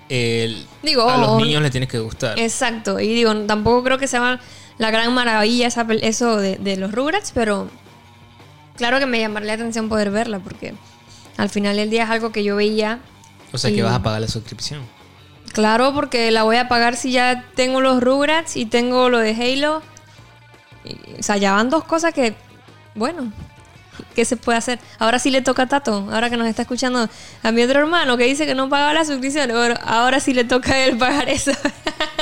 [0.09, 2.38] el- Digo, a los o- niños les tiene que gustar.
[2.38, 3.01] Exacto.
[3.01, 4.40] Y digo, tampoco creo que sea
[4.78, 7.68] la gran maravilla esa eso de, de los Rugrats, pero
[8.76, 10.74] claro que me llamaría la atención poder verla, porque
[11.36, 13.00] al final del día es algo que yo veía.
[13.52, 14.82] o sea, que vas a pagar la suscripción.
[15.52, 19.30] Claro, porque la voy a pagar si ya tengo los Rugrats y tengo lo de
[19.30, 19.82] Halo.
[20.84, 22.34] Y, o sea, ya van dos cosas que,
[22.94, 23.32] bueno,
[24.14, 24.78] ¿qué se puede hacer?
[24.98, 27.09] Ahora sí le toca a Tato, ahora que nos está escuchando
[27.42, 29.48] a mi otro hermano que dice que no pagaba la suscripción.
[29.50, 31.52] Bueno, ahora sí le toca a él pagar eso.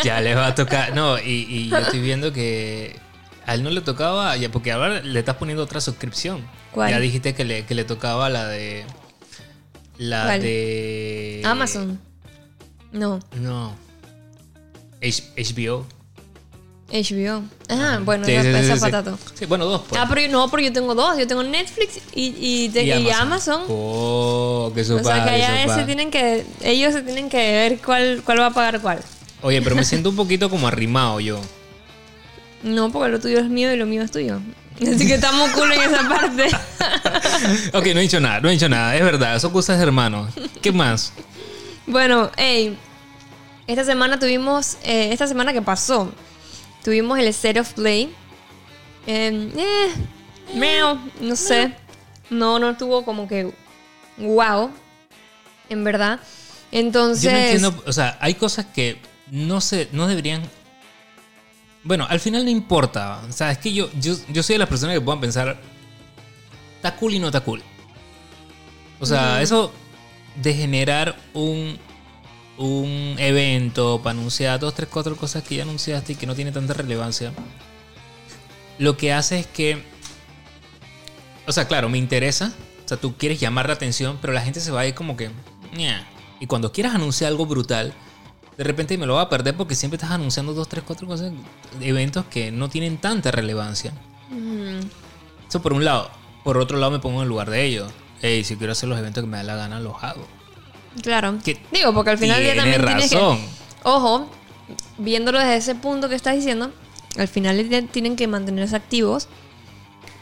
[0.02, 0.94] Ya les va a tocar.
[0.94, 2.98] No, y, y yo estoy viendo que
[3.46, 6.44] a él no le tocaba, ya porque ahora le estás poniendo otra suscripción.
[6.72, 6.90] ¿Cuál?
[6.90, 8.84] Ya dijiste que le, que le tocaba la de.
[9.98, 10.42] La ¿Cuál?
[10.42, 11.42] de.
[11.44, 12.00] Amazon.
[12.92, 13.74] No, No.
[15.02, 15.87] H- HBO.
[16.94, 17.42] HBO.
[17.68, 18.80] Ah, bueno, Sí, esa, sí, sí, esa sí.
[18.80, 19.18] patato.
[19.35, 19.83] Sí, bueno, dos.
[19.88, 20.00] Pues.
[20.00, 21.18] Ah, pero yo, no, pero yo tengo dos.
[21.18, 23.62] Yo tengo Netflix y, y, te- y Amazon.
[23.68, 27.37] Oh, que eso O sea, que allá eso ese tienen que, ellos se tienen que
[27.37, 29.00] ver cuál, cuál va a pagar cuál.
[29.42, 31.40] Oye, pero me siento un poquito como arrimado yo.
[32.62, 34.38] No, porque lo tuyo es mío y lo mío es tuyo.
[34.80, 36.46] Así que estamos cool en esa parte.
[37.74, 40.33] Ok, no he dicho nada, no he dicho nada, es verdad, son cosas de hermanos.
[40.62, 41.12] ¿Qué más?
[41.87, 42.76] bueno, hey,
[43.66, 46.11] esta semana tuvimos, eh, esta semana que pasó,
[46.85, 48.14] tuvimos el Set of Play.
[49.07, 49.92] Eh, eh,
[50.55, 51.75] meow, no sé.
[52.31, 53.53] No, no estuvo como que
[54.18, 54.70] wow,
[55.68, 56.20] en verdad.
[56.70, 58.99] Entonces, Yo no entiendo, o sea, hay cosas que
[59.31, 60.42] no se, no deberían.
[61.83, 63.23] Bueno, al final no importa.
[63.29, 65.61] O sea, es que yo, yo, yo soy de las personas que puedan pensar,
[66.77, 67.62] está cool y no está cool.
[69.01, 69.73] O O sea, eso
[70.37, 71.79] de generar un,
[72.56, 76.52] un evento para anunciar dos, tres, cuatro cosas que ya anunciaste y que no tiene
[76.52, 77.32] tanta relevancia,
[78.78, 79.82] lo que hace es que,
[81.46, 82.52] o sea, claro, me interesa,
[82.84, 85.16] o sea, tú quieres llamar la atención, pero la gente se va a ir como
[85.16, 85.30] que,
[86.40, 87.92] y cuando quieras anunciar algo brutal,
[88.56, 91.32] de repente me lo va a perder porque siempre estás anunciando dos, tres, cuatro cosas,
[91.80, 93.92] eventos que no tienen tanta relevancia.
[95.48, 96.10] Eso por un lado.
[96.44, 97.92] Por otro lado me pongo en el lugar de ellos.
[98.22, 100.26] Ey, si quiero hacer los eventos que me da la gana, los hago.
[101.02, 101.38] Claro.
[101.44, 103.48] Que Digo, porque al final del día tiene también tienes que.
[103.83, 104.30] Ojo,
[104.98, 106.72] viéndolo desde ese punto que estás diciendo,
[107.18, 109.28] al final del día tienen que mantenerse activos.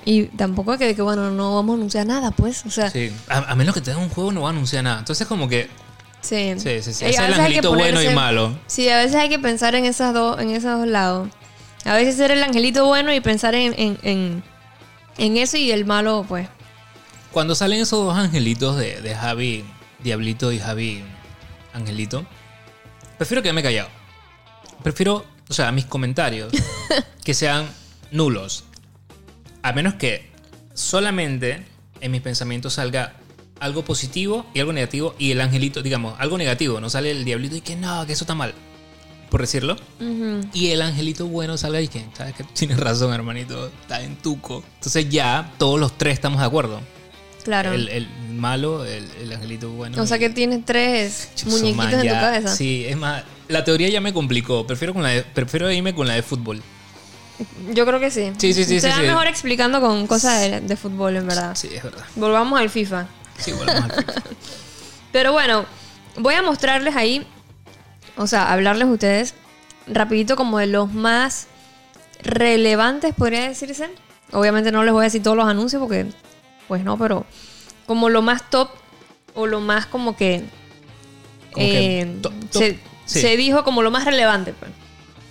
[0.04, 2.66] Y tampoco que, que, bueno, no vamos a anunciar nada, pues.
[2.66, 3.12] O sea, sí.
[3.28, 4.98] A, a menos que tenga un juego no va a anunciar nada.
[4.98, 5.68] Entonces como que...
[6.20, 7.04] Sí, Sí, sí, sí.
[7.04, 8.56] Es el angelito bueno y malo.
[8.66, 11.28] Sí, a veces hay que pensar en, esas dos, en esos dos lados.
[11.85, 14.42] A veces ser el angelito bueno y pensar en, en, en,
[15.18, 16.48] en eso y el malo, pues.
[17.32, 19.64] Cuando salen esos dos angelitos de, de Javi
[20.02, 21.02] Diablito y Javi
[21.72, 22.26] Angelito,
[23.18, 23.88] prefiero quedarme callado.
[24.82, 26.52] Prefiero, o sea, mis comentarios
[27.24, 27.68] que sean
[28.10, 28.64] nulos.
[29.62, 30.30] A menos que
[30.74, 31.64] solamente
[32.00, 33.14] en mis pensamientos salga
[33.60, 37.56] algo positivo y algo negativo y el angelito, digamos, algo negativo, no sale el diablito
[37.56, 38.54] y que no, que eso está mal,
[39.30, 39.76] por decirlo.
[40.52, 44.64] Y el angelito bueno salga y que, sabes que tienes razón, hermanito, está en tuco.
[44.74, 46.80] Entonces ya todos los tres estamos de acuerdo.
[47.44, 47.72] Claro.
[47.72, 50.00] El, el malo, el, el angelito bueno.
[50.00, 52.55] o sea que tienes tres muñequitos man, en tu cabeza.
[52.57, 54.66] Sí, es más, la teoría ya me complicó.
[54.66, 56.62] Prefiero, con la de- prefiero irme con la de fútbol.
[57.72, 58.33] Yo creo que sí.
[58.38, 61.55] Sí, sí, sí, Se sí, mejor explicando con cosas de, de fútbol, en verdad.
[61.57, 62.05] Sí, es verdad.
[62.14, 63.07] Volvamos al FIFA.
[63.38, 64.12] Sí, volvemos al FIFA.
[65.12, 65.64] Pero bueno,
[66.16, 67.26] voy a mostrarles ahí,
[68.16, 69.35] o sea, hablarles a ustedes
[69.88, 71.48] rapidito como de los más
[72.22, 73.90] relevantes, podría decirse.
[74.33, 76.07] Obviamente no les voy a decir todos los anuncios porque,
[76.68, 77.25] pues no, pero
[77.87, 78.70] como lo más top
[79.35, 80.44] o lo más como que,
[81.53, 82.62] Como que eh, top, top.
[82.62, 83.20] se, Sí.
[83.20, 84.53] se dijo como lo más relevante.
[84.53, 84.70] Pues.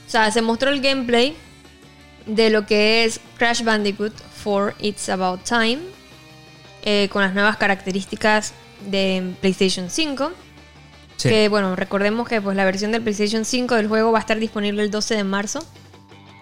[0.08, 1.36] O sea, se mostró el gameplay
[2.26, 4.14] de lo que es Crash Bandicoot
[4.44, 5.80] for It's About Time
[6.84, 8.54] eh, con las nuevas características
[8.90, 10.32] de PlayStation 5.
[11.18, 11.30] Sí.
[11.30, 14.38] Que bueno, recordemos que pues la versión del PlayStation 5 del juego va a estar
[14.38, 15.66] disponible el 12 de marzo.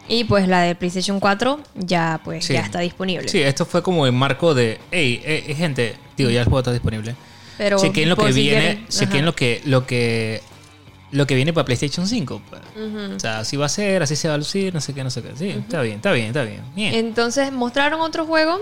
[0.10, 2.54] Y pues la de PlayStation 4 ya pues Sí.
[2.54, 3.28] ya está disponible.
[3.30, 6.72] Sí, esto fue como el marco de, hey, eh, gente, digo, ya el juego está
[6.74, 7.16] disponible.
[7.58, 9.26] Pero chequen lo que si viene, quieren- chequen ajá.
[9.26, 10.42] lo que, lo que,
[11.12, 12.42] lo que viene para PlayStation 5.
[12.50, 12.62] pues.
[12.76, 13.16] Ujú.
[13.16, 15.10] O sea, así va a ser, así se va a lucir, no sé qué, no
[15.12, 15.30] sé qué.
[15.38, 16.62] Sí, está bien, está bien, está bien.
[16.76, 16.94] Bien.
[16.96, 18.60] Entonces mostraron otro juego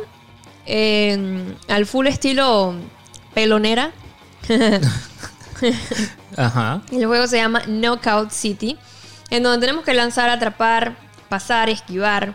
[0.65, 2.75] eh, al full estilo
[3.33, 3.91] pelonera.
[6.35, 6.81] Ajá.
[6.91, 8.77] El juego se llama Knockout City,
[9.29, 10.95] en donde tenemos que lanzar, atrapar,
[11.27, 12.33] pasar, esquivar.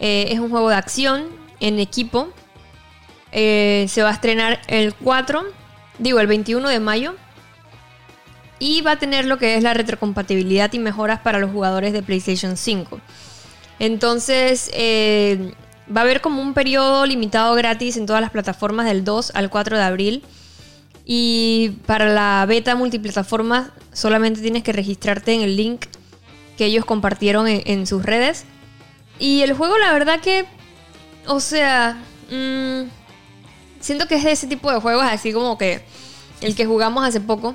[0.00, 1.26] Eh, es un juego de acción
[1.60, 2.28] en equipo.
[3.32, 5.44] Eh, se va a estrenar el 4,
[5.98, 7.14] digo el 21 de mayo.
[8.58, 12.02] Y va a tener lo que es la retrocompatibilidad y mejoras para los jugadores de
[12.02, 13.00] PlayStation 5.
[13.78, 15.52] Entonces, eh,
[15.94, 19.50] va a haber como un periodo limitado gratis en todas las plataformas del 2 al
[19.50, 20.24] 4 de abril.
[21.04, 25.86] Y para la beta multiplataforma solamente tienes que registrarte en el link
[26.58, 28.44] que ellos compartieron en, en sus redes.
[29.18, 30.44] Y el juego, la verdad que,
[31.26, 32.82] o sea, mm,
[33.80, 35.82] siento que es de ese tipo de juegos así como que
[36.40, 37.54] el que jugamos hace poco.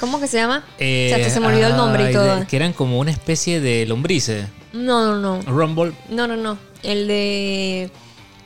[0.00, 0.62] ¿Cómo que se llama?
[0.74, 2.40] o sea, hasta se me olvidó el nombre y todo.
[2.40, 4.46] de- que eran como una especie de lombrices.
[4.74, 5.42] No, no, no.
[5.50, 5.94] Rumble.
[6.10, 6.58] No, no, no.
[6.82, 7.90] El de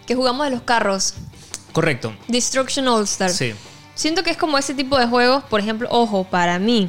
[0.06, 1.14] que jugamos de los carros.
[1.72, 2.14] Correcto.
[2.28, 3.30] Destruction All Star.
[3.30, 3.52] Sí.
[3.96, 6.88] Siento que es como ese tipo de juegos, por ejemplo, ojo, para mí.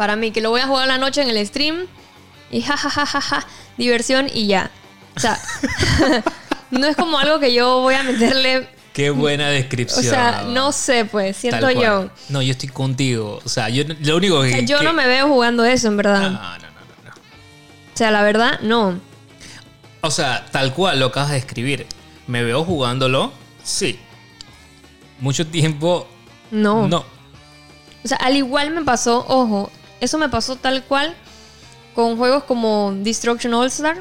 [0.00, 1.84] Para mí, que lo voy a jugar la noche en el stream.
[2.50, 4.70] Y jajajaja, diversión y ya.
[5.14, 5.38] O sea,
[6.70, 8.66] no es como algo que yo voy a meterle.
[8.94, 10.02] Qué buena O descripción.
[10.02, 12.08] sea, no sé, pues, siento yo.
[12.30, 13.40] No, yo estoy contigo.
[13.44, 14.52] O sea, yo lo único O que.
[14.52, 16.20] sea, yo que- no me veo jugando eso, en No, verdad.
[16.22, 16.58] no, no, no,
[17.04, 17.10] no.
[17.10, 18.98] O sea, la verdad, no.
[20.00, 21.86] O sea, tal cual lo acabas de escribir.
[22.26, 23.34] ¿Me veo jugándolo?
[23.62, 24.00] Sí.
[25.20, 26.08] Mucho tiempo.
[26.50, 26.88] No.
[26.88, 27.04] No.
[28.02, 31.14] O sea, al igual me pasó, ojo, eso me pasó tal cual
[31.94, 33.98] con juegos como Destruction All Star,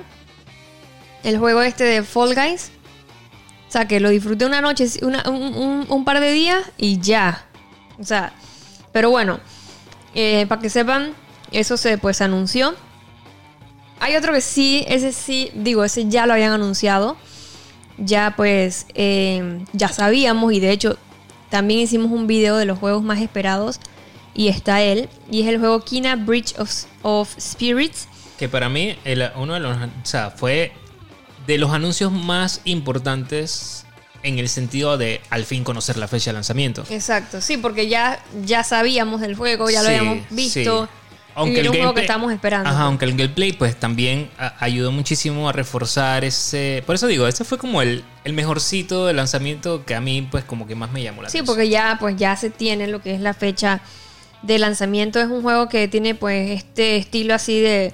[1.24, 2.72] el juego este de Fall Guys.
[3.68, 7.46] O sea, que lo disfruté una noche, un par de días y ya.
[8.00, 8.34] O sea,
[8.92, 9.40] pero bueno,
[10.16, 11.14] eh, para que sepan,
[11.52, 12.74] eso se pues anunció.
[14.00, 17.18] Hay otro que sí, ese sí, digo, ese ya lo habían anunciado.
[17.98, 20.98] Ya pues, eh, ya sabíamos y de hecho
[21.50, 23.80] también hicimos un video de los juegos más esperados
[24.34, 25.10] y está él.
[25.32, 28.08] Y es el juego Kina Bridge of, of Spirits.
[28.38, 29.76] Que para mí, el- uno de los.
[29.78, 30.72] O sea, fue
[31.48, 33.86] de los anuncios más importantes
[34.24, 36.84] en el sentido de al fin conocer la fecha de lanzamiento.
[36.90, 40.86] Exacto, sí, porque ya, ya sabíamos del juego, ya lo Sí, habíamos visto.
[40.86, 40.92] sí.
[41.36, 42.70] Aunque y era el un juego que estábamos esperando.
[42.70, 46.84] Ajá, aunque el gameplay pues también a- ayudó muchísimo a reforzar ese...
[46.86, 50.44] Por eso digo, ese fue como el, el mejorcito de lanzamiento que a mí pues
[50.44, 51.46] como que más me llamó la Sí, atención.
[51.56, 53.80] porque ya, pues ya se tiene lo que es la fecha
[54.42, 55.20] de lanzamiento.
[55.20, 57.94] Es un juego que tiene pues este estilo así de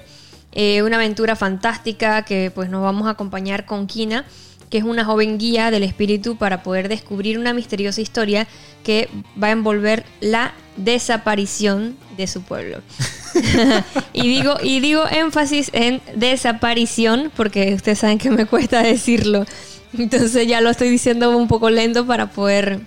[0.52, 4.24] eh, una aventura fantástica que pues nos vamos a acompañar con Kina,
[4.70, 8.46] que es una joven guía del espíritu para poder descubrir una misteriosa historia
[8.82, 9.08] que
[9.42, 12.80] va a envolver la desaparición de su pueblo.
[14.12, 19.44] y digo y digo énfasis en desaparición porque ustedes saben que me cuesta decirlo.
[19.96, 22.80] Entonces ya lo estoy diciendo un poco lento para poder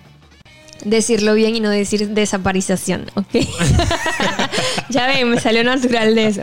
[0.84, 3.28] decirlo bien y no decir desaparización, ¿ok?
[4.90, 6.42] ya ven, me salió natural de eso.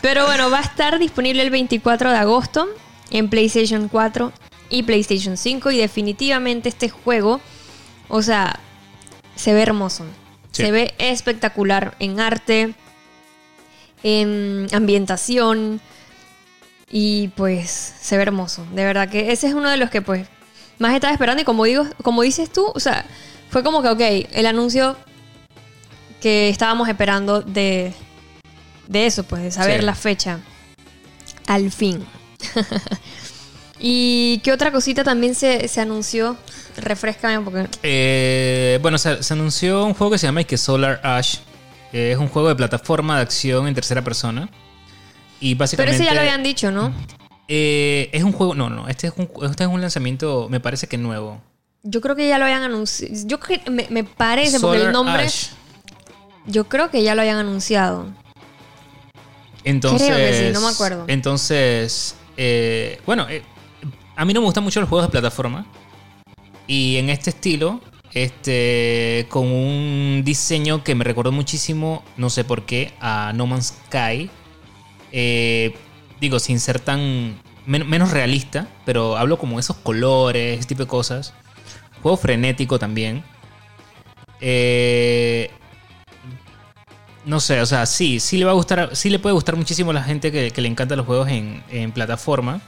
[0.00, 2.68] Pero bueno, va a estar disponible el 24 de agosto
[3.10, 4.32] en PlayStation 4
[4.70, 7.40] y PlayStation 5 y definitivamente este juego,
[8.08, 8.60] o sea,
[9.34, 10.04] se ve hermoso.
[10.52, 10.64] Sí.
[10.64, 12.74] Se ve espectacular en arte,
[14.02, 15.80] en ambientación
[16.90, 18.66] y pues se ve hermoso.
[18.72, 20.26] De verdad que ese es uno de los que pues
[20.78, 23.04] más estaba esperando y como digo, como dices tú, o sea,
[23.50, 24.96] fue como que ok, el anuncio
[26.20, 27.92] que estábamos esperando de
[28.86, 29.86] de eso, pues de saber Sí.
[29.86, 30.40] la fecha
[31.46, 32.04] al fin.
[33.80, 36.36] ¿Y qué otra cosita también se, se anunció?
[36.76, 41.36] Refrescame porque Eh, bueno, se, se anunció un juego que se llama que Solar Ash.
[41.92, 44.48] que es un juego de plataforma de acción en tercera persona.
[45.40, 45.94] Y Pero básicamente...
[45.96, 46.92] ese ya lo habían dicho, ¿no?
[47.46, 48.54] eh, es un juego...
[48.54, 48.88] No, no.
[48.88, 51.40] Este es un, este es un lanzamiento, me parece que nuevo.
[51.82, 53.14] Yo creo que ya lo habían anunciado.
[53.26, 55.24] Yo creo que me, me parece porque el nombre.
[55.24, 55.48] Ash.
[56.46, 58.06] Yo creo que ya lo habían anunciado.
[59.64, 61.04] Entonces, Creo que sí, no me acuerdo.
[61.08, 63.42] Entonces, eh, bueno, eh,
[64.16, 65.66] a mí no me gustan mucho los juegos de plataforma.
[66.66, 67.80] Y en este estilo,
[68.14, 73.74] este, con un diseño que me recordó muchísimo, no sé por qué, a No Man's
[73.86, 74.30] Sky.
[75.12, 75.74] Eh,
[76.20, 80.88] digo, sin ser tan men- menos realista, pero hablo como esos colores, ese tipo de
[80.88, 81.34] cosas.
[82.02, 83.22] Juego frenético también.
[84.40, 85.50] Eh,
[87.24, 89.90] no sé, o sea, sí, sí le va a gustar, sí le puede gustar muchísimo
[89.90, 92.60] a la gente que, le encantan los juegos en, en plataforma.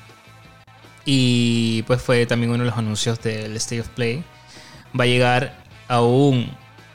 [1.05, 4.23] Y pues fue también uno de los anuncios del State of Play.
[4.99, 6.51] Va a llegar aún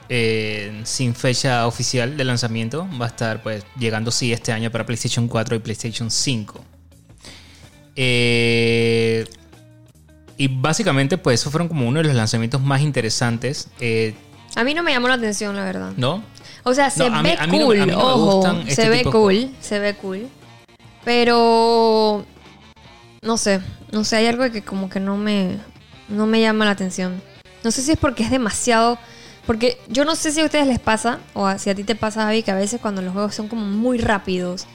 [0.07, 2.87] eh, sin fecha oficial de lanzamiento.
[2.99, 6.63] Va a estar pues llegando sí este año para PlayStation 4 y PlayStation 5.
[7.95, 9.25] Eh,
[10.37, 13.69] y básicamente pues esos fueron como uno de los lanzamientos más interesantes.
[13.79, 14.15] eh,
[14.55, 15.91] A mí no me llamó la atención, la verdad.
[15.97, 16.23] ¿No?
[16.63, 18.35] O sea, se No, ve mí cool, no ojo.
[18.37, 20.27] gustan este se ve de cool, se ve cool.
[21.03, 22.25] Pero.
[23.21, 23.61] No sé.
[23.91, 25.57] No sé, hay algo que como que no me.
[26.09, 27.21] No me llama la atención.
[27.63, 28.97] No sé si es porque es demasiado.
[29.45, 32.23] Porque yo no sé si a ustedes les pasa, o si a ti te pasa,
[32.23, 34.65] Javi, que a veces cuando los juegos son como muy rápidos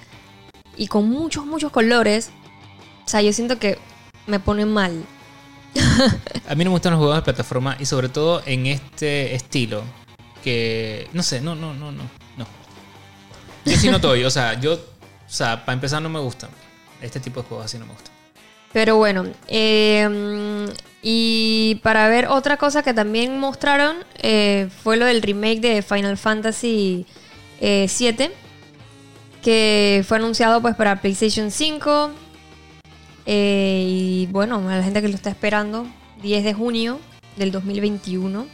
[0.77, 2.31] y con muchos, muchos colores,
[3.05, 3.79] o sea, yo siento que
[4.29, 5.05] me pone mal.
[6.49, 9.83] A mí no me gustan los juegos de plataforma y sobre todo en este estilo.
[10.43, 12.03] Que no sé, no, no, no, no,
[12.37, 12.47] no.
[13.65, 14.79] Yo sí no estoy, o sea, yo, o
[15.27, 16.51] sea, para empezar no me gustan.
[17.03, 18.13] Este tipo de juegos así no me gustan.
[18.73, 20.69] Pero bueno, eh,
[21.03, 26.17] y para ver otra cosa que también mostraron eh, fue lo del remake de Final
[26.17, 27.07] Fantasy
[27.61, 28.31] eh, 7,
[29.43, 32.11] que fue anunciado pues para PlayStation 5.
[33.27, 35.87] Eh, y bueno, a la gente que lo está esperando,
[36.23, 37.01] 10 de junio
[37.37, 38.47] del 2021,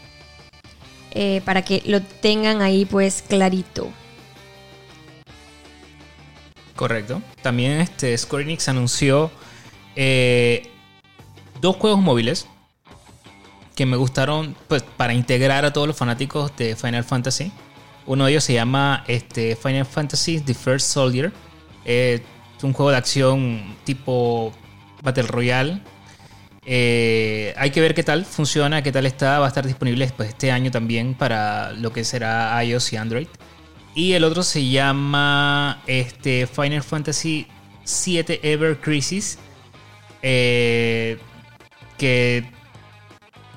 [1.12, 3.90] eh, para que lo tengan ahí pues clarito.
[6.74, 7.22] Correcto.
[7.42, 9.30] También este Square Enix anunció
[9.96, 10.70] eh,
[11.60, 12.46] dos juegos móviles
[13.74, 17.50] que me gustaron pues, para integrar a todos los fanáticos de Final Fantasy.
[18.06, 21.32] Uno de ellos se llama este, Final Fantasy The First Soldier.
[21.84, 22.20] Es
[22.62, 24.52] un juego de acción tipo
[25.02, 25.80] Battle Royale.
[26.64, 29.38] Eh, hay que ver qué tal funciona, qué tal está.
[29.38, 33.28] Va a estar disponible pues, este año también para lo que será iOS y Android.
[33.94, 37.46] Y el otro se llama este, Final Fantasy
[38.04, 39.38] VII Ever Crisis.
[40.22, 41.18] eh,
[41.98, 42.44] que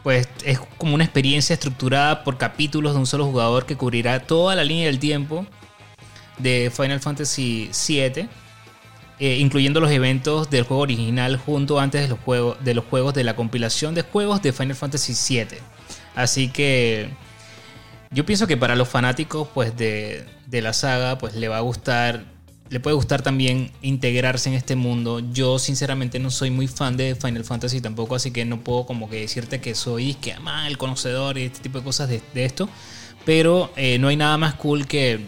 [0.04, 4.56] pues es como una experiencia estructurada por capítulos de un solo jugador que cubrirá toda
[4.56, 5.46] la línea del tiempo
[6.38, 8.30] de Final Fantasy VII.
[9.20, 13.14] Eh, incluyendo los eventos del juego original junto antes de los, juegos, de los juegos
[13.14, 15.58] de la compilación de juegos de Final Fantasy VII.
[16.16, 17.10] Así que
[18.12, 21.62] yo pienso que para los fanáticos pues, de, de la saga pues, le va a
[21.62, 22.24] gustar
[22.70, 25.20] le puede gustar también integrarse en este mundo.
[25.20, 29.10] Yo sinceramente no soy muy fan de Final Fantasy tampoco, así que no puedo como
[29.10, 32.46] que decirte que soy que ama el conocedor y este tipo de cosas de, de
[32.46, 32.70] esto.
[33.26, 35.20] Pero eh, no hay nada más cool que,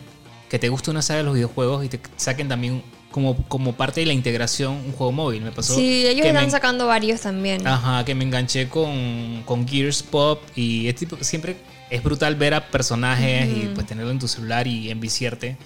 [0.49, 3.99] que te guste una saga de los videojuegos y te saquen también como, como parte
[3.99, 5.41] de la integración un juego móvil.
[5.43, 7.67] Me pasó Sí, ellos están me- sacando varios también.
[7.67, 11.57] Ajá, que me enganché con, con Gears Pop y este tipo, siempre
[11.89, 15.57] es brutal ver a personajes y pues tenerlo en tu celular y enviciarte,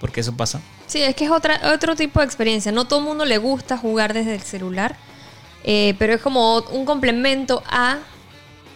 [0.00, 0.60] porque eso pasa.
[0.86, 2.70] Sí, es que es otra, otro tipo de experiencia.
[2.72, 4.96] No todo el mundo le gusta jugar desde el celular,
[5.64, 7.98] eh, pero es como un complemento a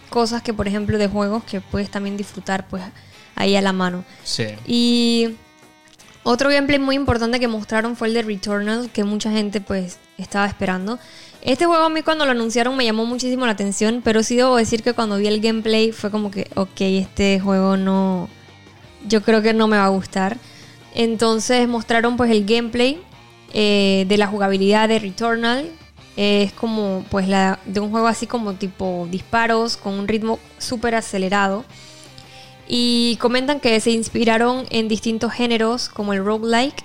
[0.09, 2.83] cosas que, por ejemplo, de juegos que puedes también disfrutar pues
[3.35, 4.03] ahí a la mano.
[4.23, 4.45] Sí.
[4.67, 5.35] Y
[6.25, 10.47] otro gameplay muy importante que mostraron fue el de Returnal, que mucha gente pues estaba
[10.47, 10.97] esperando.
[11.43, 14.55] Este juego a mí cuando lo anunciaron me llamó muchísimo la atención, pero sí debo
[14.55, 18.27] decir que cuando vi el gameplay fue como que, ok, este juego no,
[19.07, 20.37] yo creo que no me va a gustar.
[20.95, 22.99] Entonces mostraron pues el gameplay
[23.53, 25.69] eh, de la jugabilidad de Returnal.
[26.17, 30.95] Es como pues la de un juego así como tipo disparos con un ritmo súper
[30.95, 31.65] acelerado.
[32.67, 36.83] Y comentan que se inspiraron en distintos géneros como el roguelike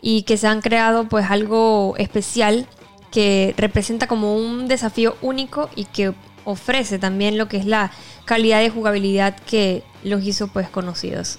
[0.00, 2.66] y que se han creado pues algo especial
[3.10, 6.14] que representa como un desafío único y que
[6.44, 7.90] ofrece también lo que es la
[8.24, 11.38] calidad de jugabilidad que los hizo pues conocidos.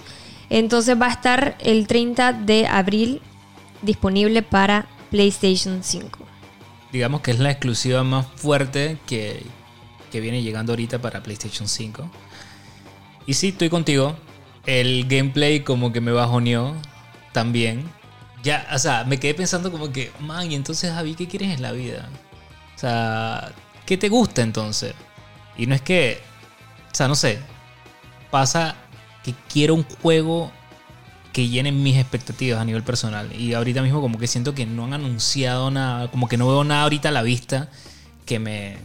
[0.50, 3.20] Entonces va a estar el 30 de abril
[3.82, 6.18] disponible para PlayStation 5.
[6.92, 9.42] Digamos que es la exclusiva más fuerte que,
[10.10, 12.10] que viene llegando ahorita para PlayStation 5.
[13.28, 14.16] Y sí, estoy contigo.
[14.64, 16.74] El gameplay como que me bajoneó
[17.32, 17.84] también.
[18.42, 21.60] Ya, o sea, me quedé pensando como que, man, y entonces Javi, ¿qué quieres en
[21.60, 22.08] la vida?
[22.74, 23.52] O sea,
[23.84, 24.94] ¿qué te gusta entonces?
[25.58, 26.22] Y no es que,
[26.90, 27.38] o sea, no sé,
[28.30, 28.76] pasa
[29.22, 30.50] que quiero un juego
[31.34, 33.30] que llene mis expectativas a nivel personal.
[33.38, 36.64] Y ahorita mismo como que siento que no han anunciado nada, como que no veo
[36.64, 37.68] nada ahorita a la vista
[38.24, 38.76] que me...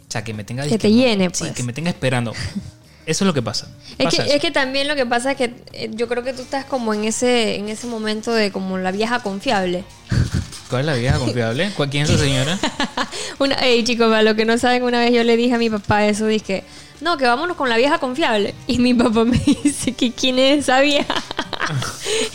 [0.00, 0.66] O sea, que me tenga...
[0.66, 1.52] Que te llene, Sí, pues.
[1.52, 2.32] que me tenga esperando.
[3.06, 3.68] Eso es lo que pasa.
[3.98, 6.32] Es Pasa que, es que también lo que pasa es que eh, yo creo que
[6.32, 9.84] tú estás como en ese, en ese momento de como la vieja confiable.
[10.70, 11.70] ¿Cuál es la vieja confiable?
[11.76, 12.58] ¿Cuál- ¿Quién es esa señora?
[13.38, 15.68] Una, hey chicos, para los que no saben, una vez yo le dije a mi
[15.68, 16.64] papá eso, dije,
[17.00, 18.54] no, que vámonos con la vieja confiable.
[18.66, 21.14] Y mi papá me dice que quién es esa vieja.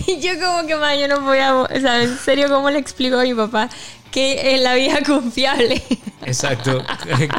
[0.06, 2.78] y yo como que más, yo no voy a, o sea, en serio, ¿cómo le
[2.80, 3.70] explico a mi papá
[4.12, 5.82] que es la vieja confiable?
[6.26, 6.84] Exacto.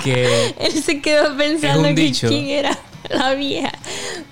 [0.02, 3.72] que Él se quedó pensando que quién era la vieja.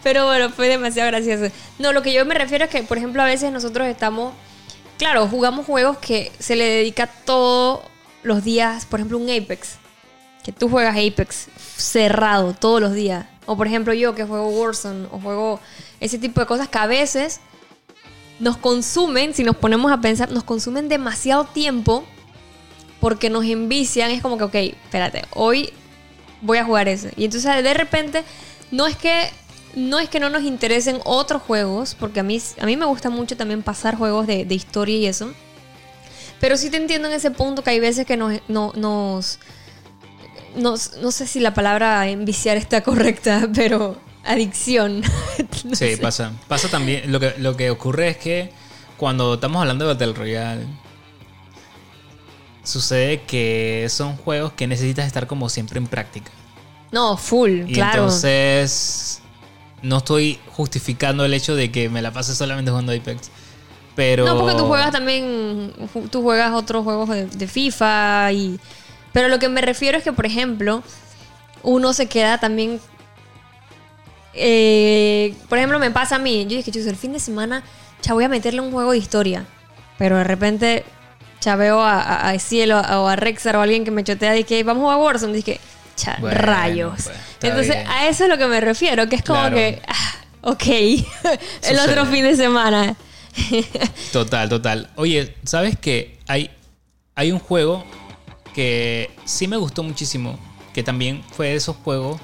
[0.03, 1.53] Pero bueno, fue demasiado gracioso.
[1.79, 4.35] No, lo que yo me refiero es que, por ejemplo, a veces nosotros estamos.
[4.99, 7.81] Claro, jugamos juegos que se le dedica todos
[8.23, 8.87] los días.
[8.87, 9.77] Por ejemplo, un Apex.
[10.43, 13.27] Que tú juegas Apex cerrado todos los días.
[13.47, 15.61] O por ejemplo, yo que juego Warzone o juego
[16.01, 17.41] ese tipo de cosas que a veces
[18.39, 22.05] nos consumen, si nos ponemos a pensar, nos consumen demasiado tiempo
[23.01, 24.11] porque nos envician.
[24.11, 25.73] Es como que, ok, espérate, hoy
[26.43, 27.09] voy a jugar eso.
[27.17, 28.25] Y entonces de repente,
[28.71, 29.31] no es que
[29.75, 33.11] no es que no nos interesen otros juegos, porque a mí, a mí me gusta
[33.11, 35.33] mucho también pasar juegos de, de historia y eso.
[36.41, 39.39] Pero sí te entiendo en ese punto que hay veces que nos, no- nos,
[40.57, 45.03] nos- no sé si la palabra enviciar está correcta, pero adicción.
[45.65, 45.99] No Sí, sé.
[45.99, 46.33] pasa.
[46.49, 47.11] Pasa también.
[47.13, 48.51] Lo que, lo que ocurre es que
[48.97, 50.67] cuando estamos hablando de Battle Royale,
[52.63, 56.31] sucede que son juegos que necesitas estar como siempre en práctica.
[56.93, 58.03] No, full, Y claro.
[58.05, 59.21] entonces
[59.83, 63.31] no estoy justificando el hecho de que me la pase solamente jugando Apex.
[63.95, 64.25] Pero.
[64.27, 65.73] No, porque tú juegas también,
[66.11, 68.61] tú juegas otros juegos de, de FIFA y...
[69.13, 70.83] Pero lo que me refiero es que, por ejemplo,
[71.63, 72.79] uno se queda también...
[74.35, 77.63] eh, por ejemplo, me pasa a mí, yo dije, chicos, el fin de semana,
[78.03, 79.47] ya voy a meterle un juego de historia.
[79.99, 80.85] Pero de repente,
[81.41, 84.37] ya veo a, a, a Cielo o a Rexar o a alguien que me chotea
[84.37, 85.33] y que vamos a Warzone.
[85.33, 85.59] Dije,
[86.21, 87.03] Bueno, rayos.
[87.05, 87.89] pues, Entonces, bien.
[87.89, 89.57] a eso es lo que me refiero, que es como Claro.
[89.57, 90.67] que, ah, ok,
[91.63, 92.97] el otro fin de semana.
[94.13, 94.91] Total, total.
[94.97, 96.51] Oye, ¿sabes que hay,
[97.15, 97.85] hay un juego
[98.55, 100.39] que sí me gustó muchísimo?
[100.73, 102.21] Que también fue de esos juegos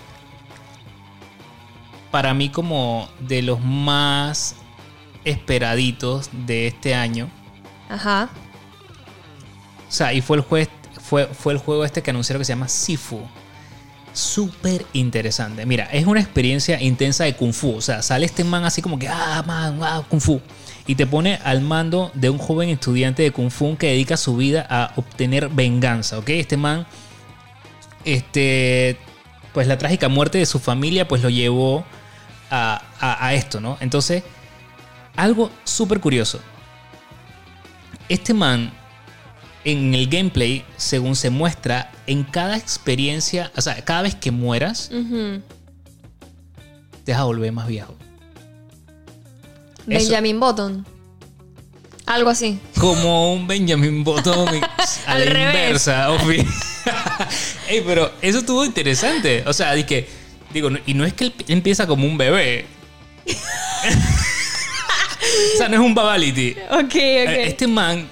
[2.11, 4.55] para mí como de los más
[5.25, 7.31] esperaditos de este año.
[7.89, 8.29] Ajá.
[9.89, 10.69] O sea, y fue el, jue-
[11.01, 13.21] fue, fue el juego este que anunciaron que se llama Sifu.
[14.13, 15.65] Súper interesante.
[15.65, 17.77] Mira, es una experiencia intensa de Kung Fu.
[17.77, 20.41] O sea, sale este man así como que, ah, man, ah, Kung Fu.
[20.87, 24.37] Y te pone al mando de un joven estudiante de Kung Fu que dedica su
[24.37, 26.29] vida a obtener venganza, ¿ok?
[26.31, 26.87] Este man,
[28.05, 28.99] este,
[29.55, 31.85] pues la trágica muerte de su familia, pues lo llevó
[32.51, 33.79] a, a- a esto, ¿no?
[33.81, 34.23] Entonces,
[35.17, 36.41] algo súper curioso.
[38.09, 38.73] Este man,
[39.65, 44.91] en el gameplay, según se muestra, en cada experiencia, o sea, cada vez que mueras,
[47.05, 47.95] te vas a volver más viejo.
[49.89, 50.87] Eso- Benjamin Button.
[52.07, 52.59] Algo así.
[52.79, 54.49] Como un Benjamin Button
[55.07, 55.55] a la revés.
[55.55, 56.11] inversa.
[56.11, 56.45] obvio.
[57.69, 59.45] Ey, pero eso estuvo interesante.
[59.47, 60.09] O sea, di que,
[60.53, 62.67] digo, y no es que él empieza como un bebé.
[65.55, 66.57] o sea, no es un babality.
[66.71, 68.09] Ok, Eh, Este man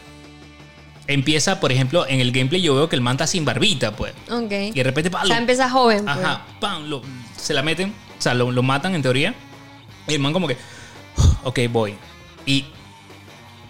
[1.13, 4.13] empieza, por ejemplo, en el gameplay yo veo que el man está sin barbita, pues.
[4.31, 4.51] Ok.
[4.53, 6.05] Y de repente, pa, O sea, empieza joven.
[6.05, 6.17] pues.
[6.17, 7.03] Ajá, pam, lo-
[7.37, 9.35] se la meten, o sea, lo, lo matan en teoría.
[10.09, 10.57] Y el man como que,
[11.45, 11.95] ok, voy.
[12.47, 12.65] Y,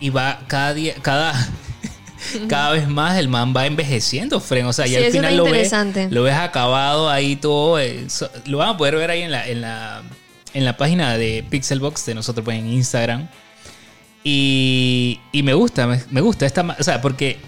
[0.00, 1.32] y va cada día, cada,
[2.48, 4.66] cada vez más el man va envejeciendo, Fren.
[4.66, 5.72] O sea, Sí, y al final lo ves,
[6.10, 7.78] lo ves acabado ahí todo.
[7.78, 8.06] eh,
[8.46, 10.02] lo van a poder ver ahí en la, en la,
[10.54, 13.28] en la página de Pixelbox de nosotros, pues en Instagram.
[14.22, 17.38] Y, y me gusta, me, me gusta esta, o sea, porque...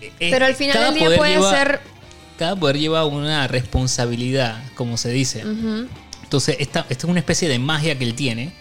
[0.00, 1.80] eh, Pero al final cada del día puede lleva- ser.
[2.38, 5.42] cada poder lleva una responsabilidad, como se dice.
[6.22, 8.52] Entonces, esta, esta es una especie de magia que él tiene.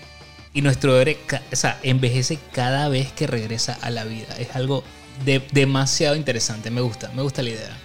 [0.54, 4.36] Y nuestro héroe ca- o sea, envejece cada vez que regresa a la vida.
[4.40, 4.84] Es algo
[5.26, 6.70] de- demasiado interesante.
[6.72, 7.78] Me gusta, me gusta la idea.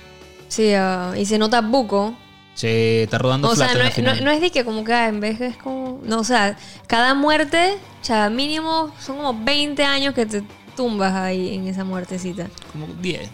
[0.49, 2.17] Sí, ah, y se nota buco.
[2.61, 5.09] Che, está rodando O sea, no es, no, no es de que como que ah,
[5.09, 5.99] en vez es como.
[6.05, 10.43] No, o sea, cada muerte, o sea, mínimo son como 20 años que te
[10.77, 12.49] tumbas ahí en esa muertecita.
[12.73, 13.31] Como 10.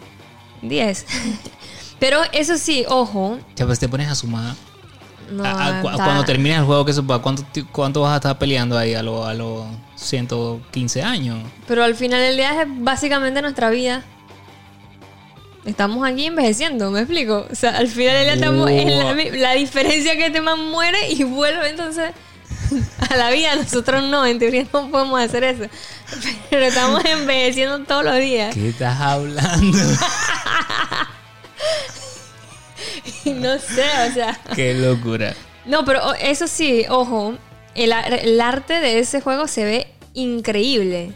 [0.63, 1.07] 10.
[1.99, 3.39] Pero eso sí, ojo.
[3.57, 4.55] Ya, pues te pones a sumar.
[5.33, 7.19] No, A- a- cu- Cuando termines el juego, ¿qué supa?
[7.21, 9.65] ¿Cuánto, ¿cuánto vas a estar peleando ahí a los a los
[9.97, 11.39] 115 años?
[11.67, 14.05] Pero al final del día es básicamente nuestra vida.
[15.67, 17.47] Estamos aquí envejeciendo, ¿me explico?
[17.51, 22.13] O sea, al final estamos en la, diferencia que este man muere y vuelve entonces
[23.11, 23.57] a la vida.
[23.57, 25.65] Nosotros no, en teoría no podemos hacer eso.
[26.51, 28.55] Pero estamos envejeciendo todos los días.
[28.55, 29.79] ¿Qué estás hablando?
[33.25, 34.41] Y no sé, o sea.
[34.55, 35.35] Qué locura.
[35.65, 37.35] No, pero eso sí, ojo,
[37.75, 41.13] el, el arte de ese juego se ve increíble.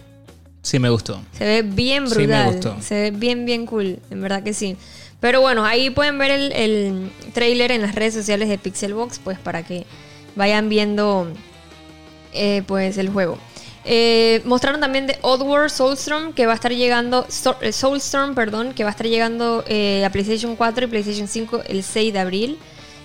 [0.63, 1.21] Sí, me gustó.
[1.37, 2.53] Se ve bien Sí, me brutal.
[2.53, 2.77] gustó.
[2.81, 3.99] Se ve bien, bien cool.
[4.11, 4.77] En verdad que sí.
[5.21, 9.39] Pero bueno, ahí pueden ver el, el trailer en las redes sociales de Pixelbox, pues
[9.39, 9.85] para que
[10.37, 11.29] vayan viendo
[12.33, 13.39] eh, pues el juego.
[13.85, 17.27] Eh, mostraron también de Oddworld Soulstorm que va a estar llegando
[17.63, 21.63] eh, Soulstorm, perdón, que va a estar llegando eh, a PlayStation 4 y PlayStation 5
[21.67, 22.59] el 6 de abril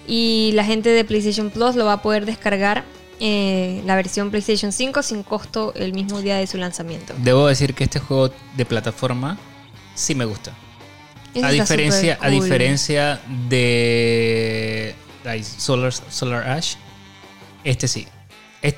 [0.06, 2.84] y la gente de PlayStation Plus lo va a poder descargar
[3.20, 7.14] eh, la versión PlayStation 5 sin costo el mismo día de su lanzamiento.
[7.18, 9.38] Debo decir que este juego de plataforma
[9.96, 10.52] sí me gusta.
[11.34, 14.96] Eso A diferencia, a diferencia de
[15.58, 16.76] Solar, Solar Ash,
[17.64, 18.08] este sí.
[18.62, 18.76] Es,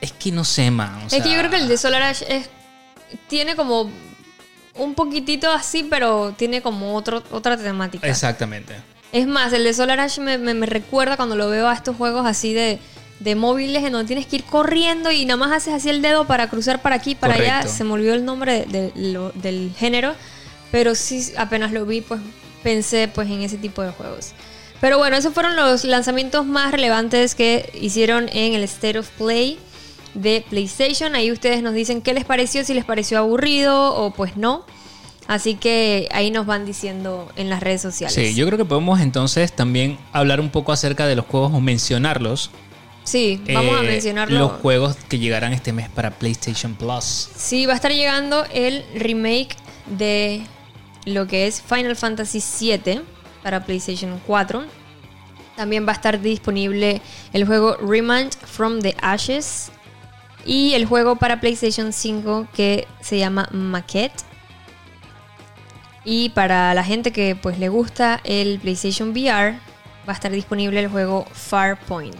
[0.00, 1.02] es que no sé, man.
[1.04, 2.48] o Es que yo creo que el de Solar Ash es,
[3.28, 3.90] tiene como
[4.76, 8.06] un poquitito así, pero tiene como otro, otra temática.
[8.06, 8.74] Exactamente.
[9.12, 11.96] Es más, el de Solar Ash me, me- me recuerda cuando lo veo a estos
[11.96, 12.78] juegos así de,
[13.20, 16.26] de móviles en donde tienes que ir corriendo y nada más haces así el dedo
[16.26, 17.62] para cruzar para aquí, para allá.
[17.68, 20.14] Se me olvidó el nombre de- de lo- del género,
[20.70, 22.20] pero sí, apenas lo vi, pues
[22.62, 24.32] pensé pues en ese tipo de juegos.
[24.80, 29.58] Pero bueno, esos fueron los lanzamientos más relevantes que hicieron en el State of Play
[30.14, 31.16] de PlayStation.
[31.16, 34.64] Ahí ustedes nos dicen qué les pareció, si les pareció aburrido o pues no.
[35.26, 38.14] Así que ahí nos van diciendo en las redes sociales.
[38.14, 41.60] Sí, yo creo que podemos entonces también hablar un poco acerca de los juegos o
[41.60, 42.50] mencionarlos.
[43.08, 44.38] Sí, vamos a Eh, mencionarlo.
[44.38, 47.30] Los juegos que llegarán este mes para PlayStation Plus.
[47.34, 49.56] Sí, va a estar llegando el remake
[49.86, 50.42] de
[51.06, 53.00] lo que es Final Fantasy VII
[53.42, 54.64] para PlayStation 4.
[55.56, 57.00] También va a estar disponible
[57.32, 59.70] el juego Remand from the Ashes
[60.44, 64.22] y el juego para PlayStation 5 que se llama Maquette.
[66.04, 69.52] Y para la gente que pues le gusta el PlayStation VR,
[70.06, 72.16] va a estar disponible el juego Farpoint.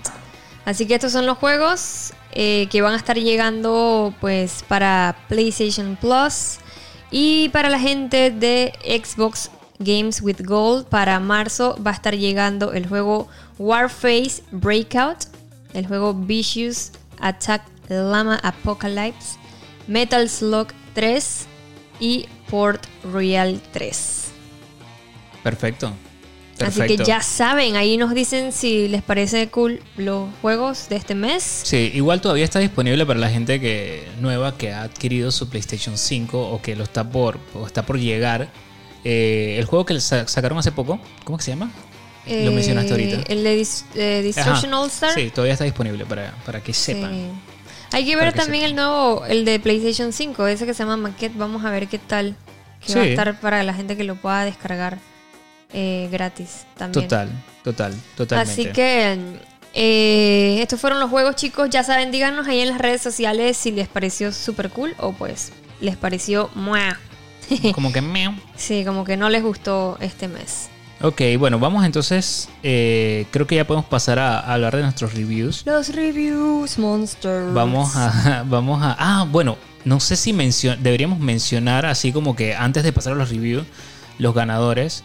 [0.69, 5.97] Así que estos son los juegos eh, que van a estar llegando pues para PlayStation
[5.99, 6.59] Plus
[7.11, 12.75] y para la gente de Xbox Games with Gold para marzo va a estar llegando
[12.75, 15.21] el juego Warface Breakout,
[15.73, 19.39] el juego Vicious Attack Llama Apocalypse,
[19.87, 21.47] Metal Slug 3
[21.99, 24.33] y Port Royal 3.
[25.43, 25.95] Perfecto.
[26.67, 31.15] Así que ya saben, ahí nos dicen si les parece cool los juegos de este
[31.15, 31.43] mes.
[31.65, 35.97] Sí, igual todavía está disponible para la gente que nueva que ha adquirido su PlayStation
[35.99, 38.49] 5 o que lo está por o está por llegar.
[39.05, 41.71] Eh, el juego que sa- sacaron hace poco, ¿cómo que se llama?
[42.27, 43.33] Lo mencionaste Eh, ahorita.
[43.33, 44.75] El de Dis- eh, Distortion.
[44.75, 45.15] All Star.
[45.15, 47.41] Sí, todavía está disponible para, para que sepan.
[47.91, 50.99] Hay que ver que también el nuevo, el de PlayStation 5, ese que se llama
[50.99, 51.35] Maquette.
[51.39, 52.37] Vamos a ver qué tal.
[52.87, 54.99] Que va a estar para la gente que lo pueda descargar
[55.73, 57.05] eh, gratis también.
[57.09, 57.29] Total,
[57.65, 58.53] total, totalmente.
[58.63, 59.19] Así que
[59.75, 61.69] eh, estos fueron los juegos, chicos.
[61.71, 65.53] Ya saben, díganos ahí en las redes sociales si les pareció super cool o pues
[65.81, 66.97] les pareció muah.
[67.75, 68.35] Como que meow.
[68.57, 70.69] Sí, como que no les gustó este mes.
[71.01, 72.49] Ok, bueno, vamos entonces.
[72.63, 75.63] eh, creo que ya podemos pasar a, a hablar de nuestros reviews.
[75.65, 77.55] Los reviews, monsters.
[77.55, 78.43] Vamos a.
[78.49, 78.97] Vamos a.
[78.99, 83.17] Ah, bueno, no sé si mencion deberíamos mencionar, así como que antes de pasar a
[83.17, 83.65] los reviews,
[84.19, 85.05] los ganadores.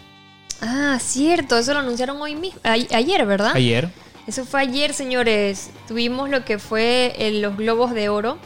[0.65, 2.59] Ah, cierto, eso lo anunciaron hoy mismo.
[2.63, 3.51] ayer, ¿verdad?
[3.55, 3.89] Ayer.
[4.27, 5.71] Eso fue ayer, señores.
[5.87, 8.37] Tuvimos lo que fue los Globos de Oro,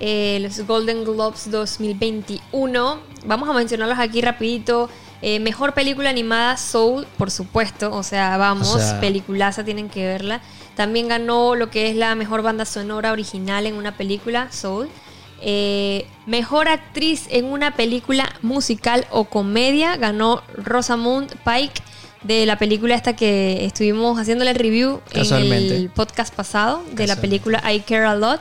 [0.00, 2.98] eh, los Golden Globes 2021.
[3.24, 4.88] Vamos a mencionarlos aquí rapidito.
[5.20, 7.92] Eh, mejor película animada, Soul, por supuesto.
[7.94, 10.40] O sea, vamos, O sea- peliculaza, tienen que verla.
[10.76, 14.88] También ganó lo que es la mejor banda sonora original en una película, Soul.
[15.40, 21.80] Eh, mejor actriz en una película musical o comedia ganó Rosamund Pike
[22.22, 27.62] de la película esta que estuvimos haciéndole review en el podcast pasado de la película
[27.72, 28.40] I Care a Lot.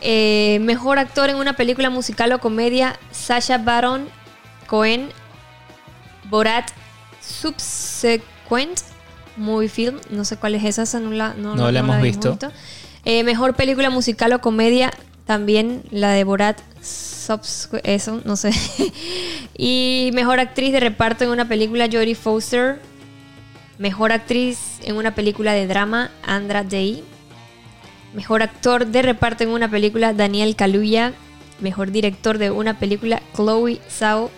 [0.00, 4.08] Eh, mejor actor en una película musical o comedia Sasha Baron
[4.66, 5.10] Cohen.
[6.28, 6.70] Borat
[7.20, 8.80] Subsequent
[9.36, 9.96] Movie Film.
[10.10, 12.36] No sé cuál es esa, esa no la, no, No la hemos visto.
[13.04, 14.92] Eh, mejor película musical o comedia
[15.28, 16.58] también la de Borat
[17.84, 18.50] eso no sé
[19.56, 22.80] y mejor actriz de reparto en una película Jodie Foster
[23.78, 27.04] mejor actriz en una película de drama Andra Day
[28.14, 31.12] Mejor actor de reparto en una película, Daniel Kaluuya.
[31.60, 34.30] Mejor director de una película, Chloe Zhao.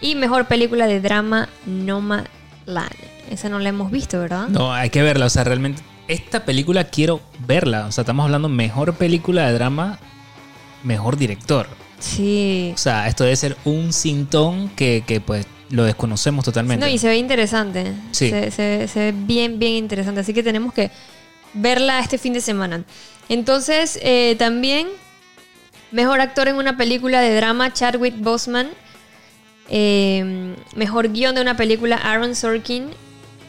[0.00, 2.94] Y mejor película de drama, Nomadland.
[3.30, 4.48] Esa no la hemos visto, ¿verdad?
[4.48, 5.26] No, hay que verla.
[5.26, 5.82] O sea, realmente.
[6.08, 7.86] Esta película quiero verla.
[7.86, 9.98] O sea, estamos hablando mejor película de drama,
[10.84, 11.66] mejor director.
[11.98, 12.72] Sí.
[12.74, 16.84] O sea, esto debe ser un sintón que, que, pues lo desconocemos totalmente.
[16.86, 17.92] No, y se ve interesante.
[18.12, 18.30] Sí.
[18.30, 20.20] Se, se- se ve bien, bien interesante.
[20.20, 20.90] Así que tenemos que
[21.54, 22.84] verla este fin de semana.
[23.28, 24.86] Entonces, eh, también,
[25.90, 28.68] mejor actor en una película de drama, Chadwick Boseman.
[29.68, 32.90] Eh, mejor guion de una película, Aaron Sorkin.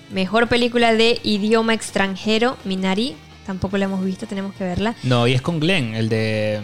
[0.10, 3.16] Mejor película de idioma extranjero, Minari.
[3.46, 4.96] Tampoco la hemos visto, tenemos que verla.
[5.04, 6.60] No, y es con Glenn, el de.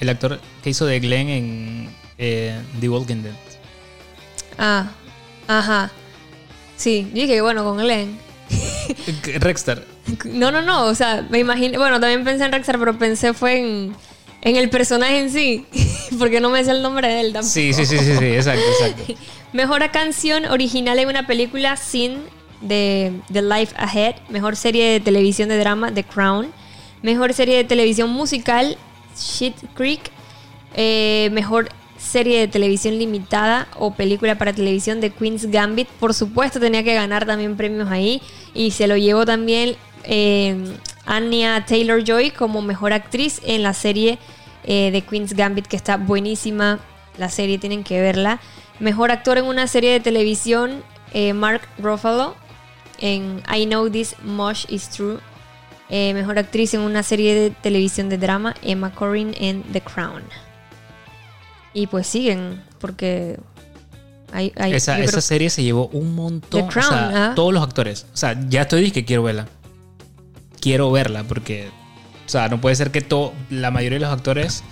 [0.00, 3.34] El actor que hizo de Glenn en eh, The Walking Dead.
[4.58, 4.90] Ah,
[5.46, 5.90] ajá.
[6.76, 8.18] Sí, yo dije, bueno, con Glenn.
[9.40, 9.86] Rexter.
[10.24, 10.86] No, no, no.
[10.86, 11.78] O sea, me imagino.
[11.78, 13.94] Bueno, también pensé en Rexar, pero pensé fue en,
[14.42, 15.66] en el personaje en sí.
[16.18, 17.52] Porque no me sé el nombre de él tampoco.
[17.52, 19.14] Sí, sí, sí, sí, sí, exacto, exacto.
[19.52, 22.22] Mejor canción original en una película, Sin,
[22.60, 24.16] de The Life Ahead.
[24.28, 26.48] Mejor serie de televisión de drama, The Crown.
[27.02, 28.76] Mejor serie de televisión musical,
[29.16, 30.10] Shit Creek.
[30.74, 35.88] Eh, mejor serie de televisión limitada o película para televisión de Queen's Gambit.
[35.88, 38.22] Por supuesto, tenía que ganar también premios ahí.
[38.54, 40.56] Y se lo llevó también eh,
[41.06, 44.18] Anya Taylor Joy como mejor actriz en la serie
[44.64, 46.80] eh, de Queen's Gambit, que está buenísima.
[47.18, 48.40] La serie tienen que verla.
[48.78, 50.82] Mejor actor en una serie de televisión,
[51.12, 52.34] eh, Mark Ruffalo
[53.00, 55.18] en I Know This Much Is True.
[55.88, 60.22] Eh, mejor actriz en una serie de televisión de drama, Emma Corrin en The Crown.
[61.74, 63.38] Y pues siguen, porque
[64.32, 66.68] hay, hay- esa esa creo- serie se llevó un montón.
[66.68, 67.34] The Crown, o sea, ¿ah?
[67.34, 68.06] todos los actores.
[68.14, 69.48] O sea, ya estoy diciendo que quiero verla.
[70.60, 71.68] Quiero verla porque.
[72.26, 74.62] O sea, no puede ser que to- la mayoría de los actores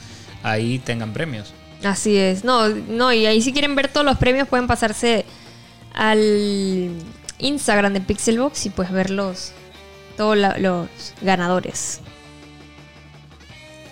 [0.44, 1.52] ahí tengan premios.
[1.82, 2.44] Así es.
[2.44, 5.24] No, no, y ahí si quieren ver todos los premios pueden pasarse
[5.94, 6.92] al
[7.38, 9.52] Instagram de Pixelbox y pues ver los,
[10.16, 10.88] todos la- los
[11.22, 12.00] ganadores.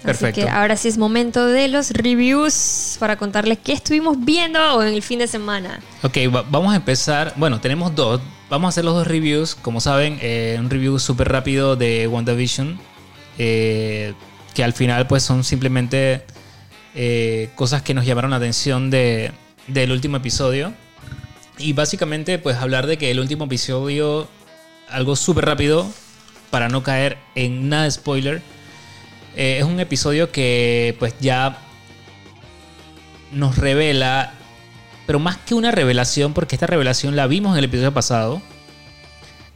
[0.03, 0.41] Perfecto.
[0.41, 4.95] Así que ahora sí es momento de los reviews para contarles qué estuvimos viendo en
[4.95, 5.81] el fin de semana.
[6.03, 7.33] Ok, va- vamos a empezar.
[7.37, 8.21] Bueno, tenemos dos.
[8.49, 9.57] Vamos a hacer los dos reviews.
[9.57, 12.79] Como saben, eh, un review súper rápido de WandaVision.
[13.39, 14.15] eh,
[14.55, 16.25] que al final, pues, son simplemente
[16.95, 19.31] eh, cosas que nos llamaron la atención de,
[19.67, 20.73] del último episodio.
[21.59, 24.29] Y básicamente, pues, hablar de que el último episodio,
[24.89, 25.87] algo súper rápido,
[26.51, 28.43] para no caer en nada de spoiler.
[29.37, 31.59] eh, es un episodio que, pues, ya
[33.33, 34.33] nos revela
[35.07, 38.43] pero más que una revelación, porque esta revelación la vimos en el episodio pasado,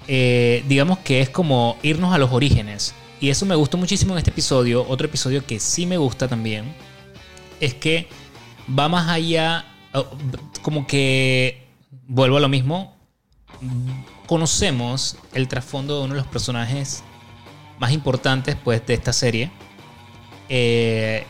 [0.06, 2.94] eh, digamos que es como irnos a los orígenes.
[3.20, 4.86] Y eso me gustó muchísimo en este episodio.
[4.88, 6.72] Otro episodio que sí me gusta también
[7.58, 8.08] es que
[8.78, 9.66] va más allá,
[10.62, 11.66] como que
[12.10, 12.94] vuelvo a lo mismo.
[14.26, 17.02] Conocemos el trasfondo de uno de los personajes
[17.78, 19.50] más importantes pues, de esta serie,
[20.52, 21.24] Eh,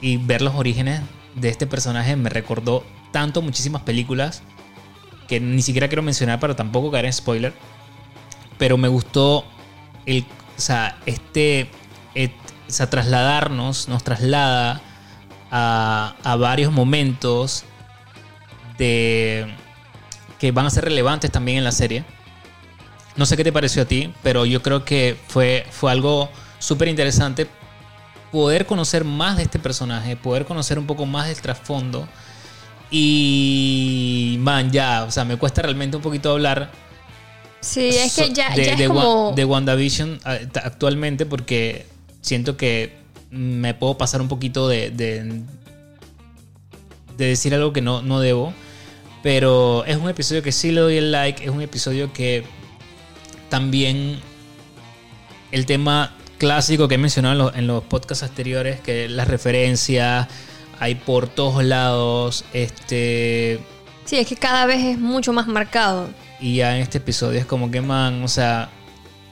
[0.00, 1.00] y ver los orígenes
[1.36, 4.42] de este personaje me recordó tanto muchísimas películas
[5.28, 7.52] que ni siquiera quiero mencionar para tampoco caer en spoiler.
[8.58, 9.44] Pero me gustó
[10.04, 10.26] el,
[10.58, 11.70] o sea, este,
[12.16, 12.32] et-
[12.68, 14.80] o sea, trasladarnos, nos traslada
[15.52, 17.64] a, a varios momentos
[18.78, 19.46] de
[20.44, 22.04] que van a ser relevantes también en la serie.
[23.16, 26.28] No sé qué te pareció a ti, pero yo creo que fue, fue algo
[26.58, 27.46] súper interesante
[28.30, 32.06] poder conocer más de este personaje, poder conocer un poco más del trasfondo.
[32.90, 36.70] Y, man, ya, o sea, me cuesta realmente un poquito hablar
[37.62, 39.32] Sí, es que ya, de, ya es de como...
[39.34, 40.20] de WandaVision
[40.62, 41.86] actualmente porque
[42.20, 42.98] siento que
[43.30, 45.40] me puedo pasar un poquito de, de,
[47.16, 48.52] de decir algo que no, no debo.
[49.24, 51.42] Pero es un episodio que sí le doy el like.
[51.42, 52.44] Es un episodio que
[53.48, 54.20] también
[55.50, 60.28] el tema clásico que he mencionado en los, en los podcasts anteriores, que las referencias
[60.78, 62.44] hay por todos lados.
[62.52, 63.60] Este.
[64.04, 66.10] Sí, es que cada vez es mucho más marcado.
[66.38, 68.68] Y ya en este episodio es como que, man, o sea,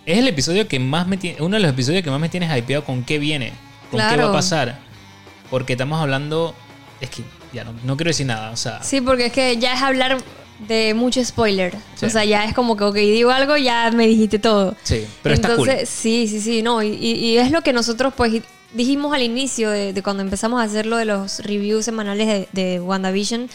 [0.06, 2.50] es el episodio que más me tiene, uno de los episodios que más me tienes
[2.56, 3.52] hypeado con qué viene,
[3.90, 4.78] con qué va a pasar.
[5.50, 6.54] Porque estamos hablando,
[7.02, 9.74] es que ya no, no quiero decir nada, o sea, Sí, porque es que ya
[9.74, 10.18] es hablar
[10.68, 11.74] de mucho spoiler.
[11.96, 12.06] Sí.
[12.06, 14.76] O sea, ya es como que, ok, digo algo, ya me dijiste todo.
[14.84, 15.68] sí, pero está cool.
[15.86, 16.82] Sí, sí, sí, no.
[16.82, 18.32] Y, y- y es lo que nosotros, pues,
[18.72, 22.48] dijimos al inicio de, de cuando empezamos a hacer lo de los reviews semanales de,
[22.52, 23.50] de WandaVision.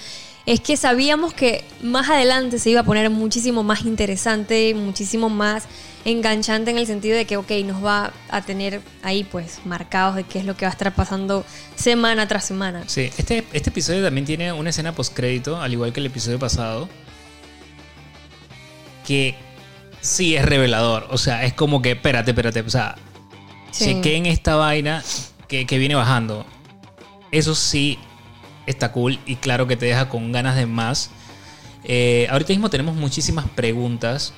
[0.47, 5.65] Es que sabíamos que más adelante se iba a poner muchísimo más interesante, muchísimo más
[6.05, 10.23] enganchante en el sentido de que, ok, nos va a tener ahí, pues, marcados de
[10.23, 11.45] qué es lo que va a estar pasando
[11.75, 12.83] semana tras semana.
[12.87, 16.87] Sí, este, este episodio también tiene una escena postcrédito, al igual que el episodio pasado,
[19.05, 19.35] que
[19.99, 21.07] sí es revelador.
[21.09, 22.95] O sea, es como que, espérate, espérate, o sea,
[23.71, 23.83] Sí.
[23.95, 25.03] chequen esta vaina
[25.49, 26.45] que, que viene bajando.
[27.31, 27.99] Eso sí
[28.67, 31.09] está cool y claro que te deja con ganas de más.
[31.83, 34.33] Eh, ahorita mismo tenemos muchísimas preguntas.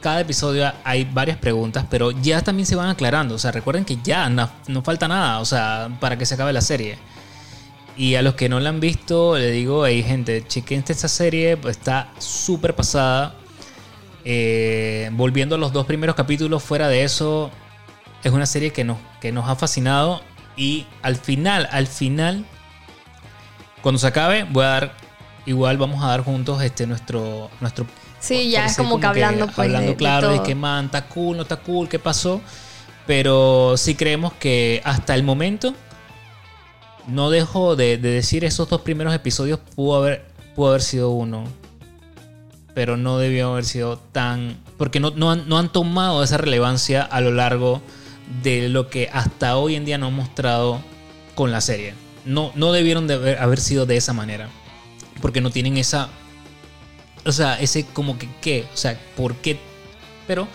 [0.00, 3.36] Cada episodio hay varias preguntas, pero ya también se van aclarando.
[3.36, 4.50] O sea, recuerden que ya no,
[4.82, 6.98] falta nada, o sea, para que se acabe la serie.
[7.96, 11.56] Y a los que no la han visto, le digo, hey gente, chequen esta serie,
[11.56, 13.34] pues, está súper pasada.
[14.24, 17.50] Eh, volviendo a los dos primeros capítulos, fuera de eso,
[18.24, 20.22] es una serie que nos, que nos ha fascinado.
[20.56, 22.46] Y al final, al final,
[23.82, 24.92] cuando se acabe, voy a dar,
[25.46, 27.86] igual vamos a dar juntos este nuestro, nuestro
[28.20, 31.06] Sí, ya es sí, como que hablando, pues, hablando de- claro de, que man, está
[31.08, 32.40] cool, no está cool, qué pasó.
[33.04, 35.74] Pero sí creemos que hasta el momento
[37.08, 40.24] no dejo de, de decir esos dos primeros episodios pudo haber,
[40.54, 41.42] pudo haber sido uno.
[42.74, 44.56] Pero no debió haber sido tan.
[44.78, 47.82] Porque no, no, han, no han tomado esa relevancia a lo largo
[48.44, 50.80] de lo que hasta hoy en día nos han mostrado
[51.34, 51.94] con la serie.
[52.24, 54.48] No, no debieron de haber, haber sido de esa manera.
[55.20, 56.08] Porque no tienen esa
[57.24, 59.56] o sea, ese como que qué, o sea, ¿por qué?
[60.26, 60.48] Pero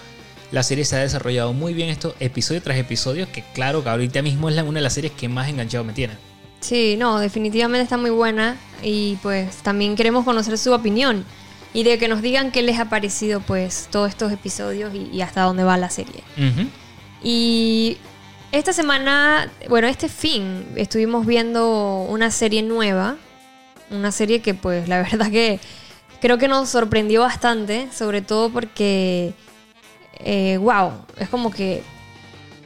[0.51, 4.21] la serie se ha desarrollado muy bien esto, episodio tras episodio, que claro que ahorita
[4.21, 6.15] mismo es la- una de las series que más enganchado me tiene.
[6.59, 11.23] Sí, no, definitivamente está muy buena y pues también queremos conocer su opinión
[11.73, 15.21] y de que nos digan qué les ha parecido pues todos estos episodios y, y
[15.21, 16.23] hasta dónde va la serie.
[17.23, 17.97] Y
[18.57, 23.17] esta semana, bueno, este fin estuvimos viendo una serie nueva,
[23.91, 25.59] una serie que pues la verdad que
[26.19, 29.33] creo que nos sorprendió bastante, sobre todo porque,
[30.19, 31.83] eh, wow, es como que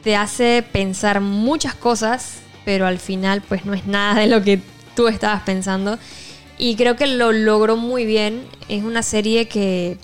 [0.02, 4.60] te hace pensar muchas cosas, pero al final pues no es nada de lo que
[4.96, 5.98] tú estabas pensando.
[6.58, 8.46] Y creo que lo logró muy bien.
[8.68, 9.96] Es una serie que,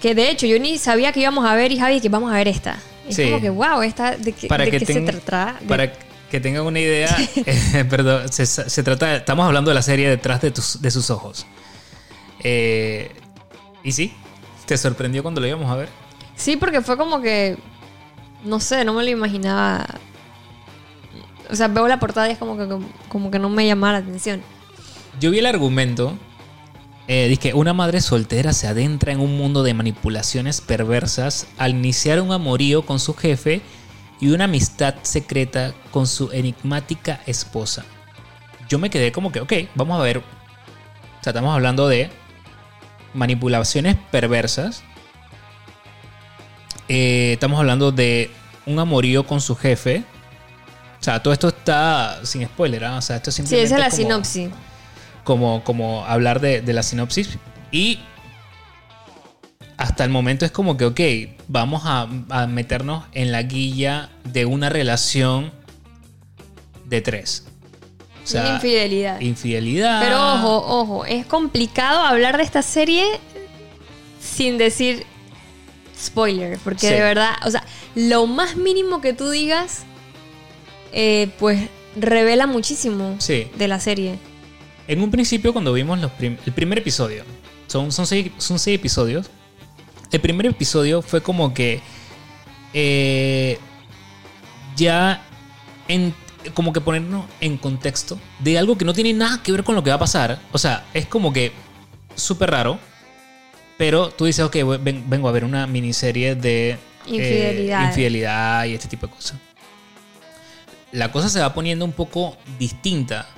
[0.00, 2.36] que de hecho yo ni sabía que íbamos a ver y Javi que vamos a
[2.36, 2.78] ver esta.
[3.10, 3.24] Es Sí.
[3.24, 5.00] como que wow, esta de, qué- Para de que qué se.
[5.00, 5.12] De-
[5.68, 5.92] Para
[6.30, 7.14] que tengan una idea,
[7.46, 11.10] eh, perdón, se, se trata, estamos hablando de la serie detrás de, tus, de sus
[11.10, 11.46] ojos.
[12.42, 13.10] Eh,
[13.82, 14.14] y sí,
[14.66, 15.88] ¿te sorprendió cuando lo íbamos a ver?
[16.36, 17.58] Sí, porque fue como que,
[18.44, 19.86] no sé, no me lo imaginaba.
[21.50, 22.68] O sea, veo la portada y es como que,
[23.08, 24.40] como que no me llamaba la atención.
[25.18, 26.16] Yo vi el argumento.
[27.12, 31.72] Eh, dice que una madre soltera se adentra en un mundo de manipulaciones perversas al
[31.72, 33.62] iniciar un amorío con su jefe
[34.20, 37.84] y una amistad secreta con su enigmática esposa.
[38.68, 40.18] Yo me quedé como que, ok, vamos a ver.
[40.18, 40.22] O
[41.20, 42.10] sea, estamos hablando de
[43.12, 44.84] manipulaciones perversas.
[46.88, 48.30] Eh, estamos hablando de
[48.66, 50.04] un amorío con su jefe.
[51.00, 52.98] O sea, todo esto está sin spoiler, ¿ah?
[52.98, 54.48] O sea, esto Sí, simplemente esa es la como- sinopsis.
[55.30, 57.38] Como, como hablar de, de la sinopsis.
[57.70, 58.00] Y
[59.76, 61.00] hasta el momento es como que, ok,
[61.46, 65.52] vamos a, a meternos en la guilla de una relación
[66.86, 67.44] de tres.
[68.18, 69.20] O Y sea, infidelidad.
[69.20, 70.02] infidelidad.
[70.02, 73.04] Pero ojo, ojo, es complicado hablar de esta serie
[74.20, 75.06] sin decir
[75.96, 76.92] spoiler, porque Sí.
[76.94, 77.62] de verdad, o sea,
[77.94, 79.84] lo más mínimo que tú digas,
[80.92, 83.46] eh, pues revela muchísimo Sí.
[83.56, 84.18] de la serie.
[84.90, 87.22] En un principio, cuando vimos los prim- el primer episodio,
[87.68, 89.30] son, son, seis, son seis episodios.
[90.10, 91.80] El primer episodio fue como que
[92.74, 93.58] eh,
[94.76, 95.22] ya
[95.86, 96.12] en,
[96.54, 99.84] como que ponernos en contexto de algo que no tiene nada que ver con lo
[99.84, 100.40] que va a pasar.
[100.50, 101.52] O sea, es como que
[102.16, 102.80] súper raro.
[103.78, 107.86] Pero tú dices, ok, ven- vengo a ver una miniserie de eh, Infidelidad.
[107.86, 109.38] infidelidad y este tipo de cosas.
[110.92, 113.28] La cosa se va poniendo un poco distinta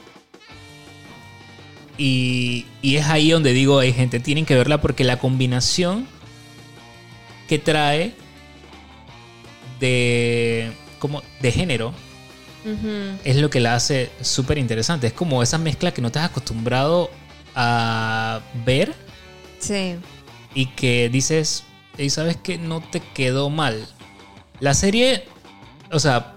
[2.05, 6.09] y, y es ahí donde digo, hay gente, tienen que verla porque la combinación
[7.49, 8.13] que trae
[9.79, 11.95] de, como, de género
[13.25, 15.07] es lo que la hace súper interesante.
[15.09, 17.11] Es como esa mezcla que no te has acostumbrado
[17.55, 18.95] a ver
[19.61, 19.95] Sí.
[20.55, 21.65] y que dices,
[21.99, 23.87] y sabes que no te quedó mal.
[24.59, 25.25] La serie,
[25.93, 26.35] o sea,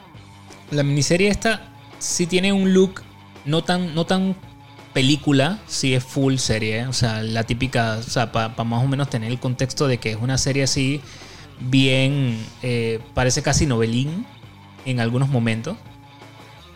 [0.69, 3.01] la miniserie esta sí tiene un look
[3.45, 4.35] no tan, no tan
[4.95, 9.09] película, sí es full serie, o sea, la típica, o sea, para más o menos
[9.09, 11.01] tener el contexto de que es una serie así
[11.59, 14.25] bien, eh, parece casi novelín
[14.85, 15.75] en algunos momentos.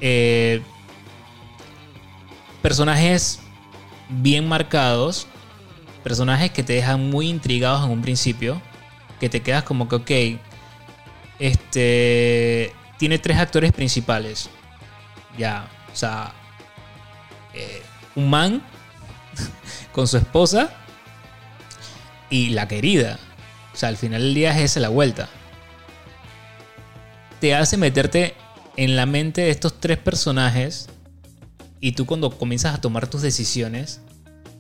[0.02, 0.62] Eh,
[2.62, 3.40] personajes
[4.10, 5.26] bien marcados,
[6.04, 8.62] personajes que te dejan muy intrigados en un principio,
[9.22, 10.42] que te quedas como que, ok,
[11.40, 14.50] este, tiene tres actores principales.
[15.38, 16.34] Ya, o sea,
[17.54, 17.82] eh,
[18.16, 18.62] un man
[19.94, 20.72] con su esposa
[22.30, 23.18] y la querida.
[23.74, 25.30] O sea, al final del día es esa la vuelta.
[27.40, 28.36] Te hace meterte
[28.76, 30.90] en la mente de estos tres personajes
[31.80, 34.02] y tú cuando comienzas a tomar tus decisiones,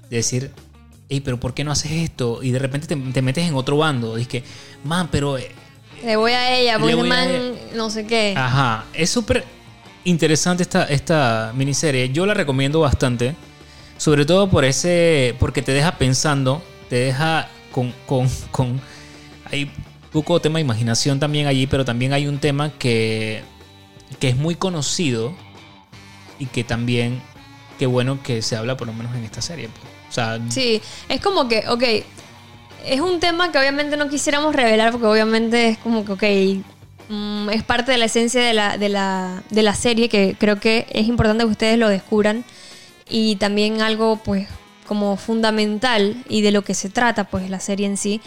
[0.10, 0.52] de decir,
[1.10, 2.41] hey, pero ¿por qué no haces esto?
[2.41, 4.16] Y de repente te, te metes en otro bando.
[4.16, 4.43] Dices que,
[4.86, 5.38] man, pero...
[5.38, 5.52] eh,
[6.04, 7.52] Le voy a ella, porque voy a man, ella.
[7.76, 8.34] no sé qué.
[8.38, 9.43] Ajá, es súper
[10.04, 12.10] interesante esta, esta miniserie.
[12.10, 13.36] Yo la recomiendo bastante.
[13.97, 15.36] Sobre todo por ese.
[15.39, 16.62] Porque te deja pensando.
[16.89, 17.93] Te deja con.
[18.06, 18.82] con, con
[19.52, 19.72] hay
[20.12, 21.68] poco tema de imaginación también allí.
[21.68, 23.43] Pero también hay un tema que.
[24.20, 25.34] que es muy conocido.
[26.38, 27.22] Y que también.
[27.78, 29.70] Qué bueno que se habla por lo menos en esta serie.
[29.70, 29.89] pues.
[30.10, 31.84] O sea, Sí, es como que, ok,
[32.86, 36.66] es un tema que obviamente no quisiéramos revelar porque obviamente es como que, ok,
[37.10, 40.60] mm, es parte de la esencia de la, de, la, de la serie que creo
[40.60, 42.45] que es importante que ustedes lo descubran
[43.10, 44.47] y también algo pues
[44.88, 48.22] como fundamental y de lo que se trata pues la serie en sí.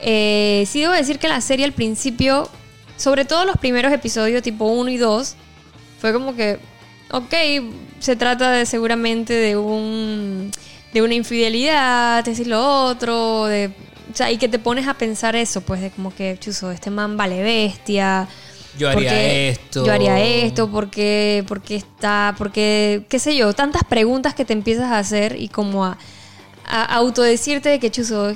[0.00, 2.48] Eh, sí debo decir que la serie al principio,
[2.96, 5.36] sobre todo los primeros episodios tipo 1 y 2,
[5.98, 6.58] fue como que,
[7.10, 7.34] ok,
[7.98, 10.50] se trata de seguramente de un
[10.92, 13.72] de una infidelidad, decir lo otro, de
[14.14, 16.88] o sea, y que te pones a pensar eso, pues de como que, chuzo, este
[16.88, 18.28] man vale bestia.
[18.78, 19.84] yo haría esto.
[19.84, 24.92] Yo haría esto, porque, porque está, porque, qué sé yo, tantas preguntas que te empiezas
[24.92, 25.98] a hacer y como a,
[26.64, 28.34] a autodecirte de que, chuzo,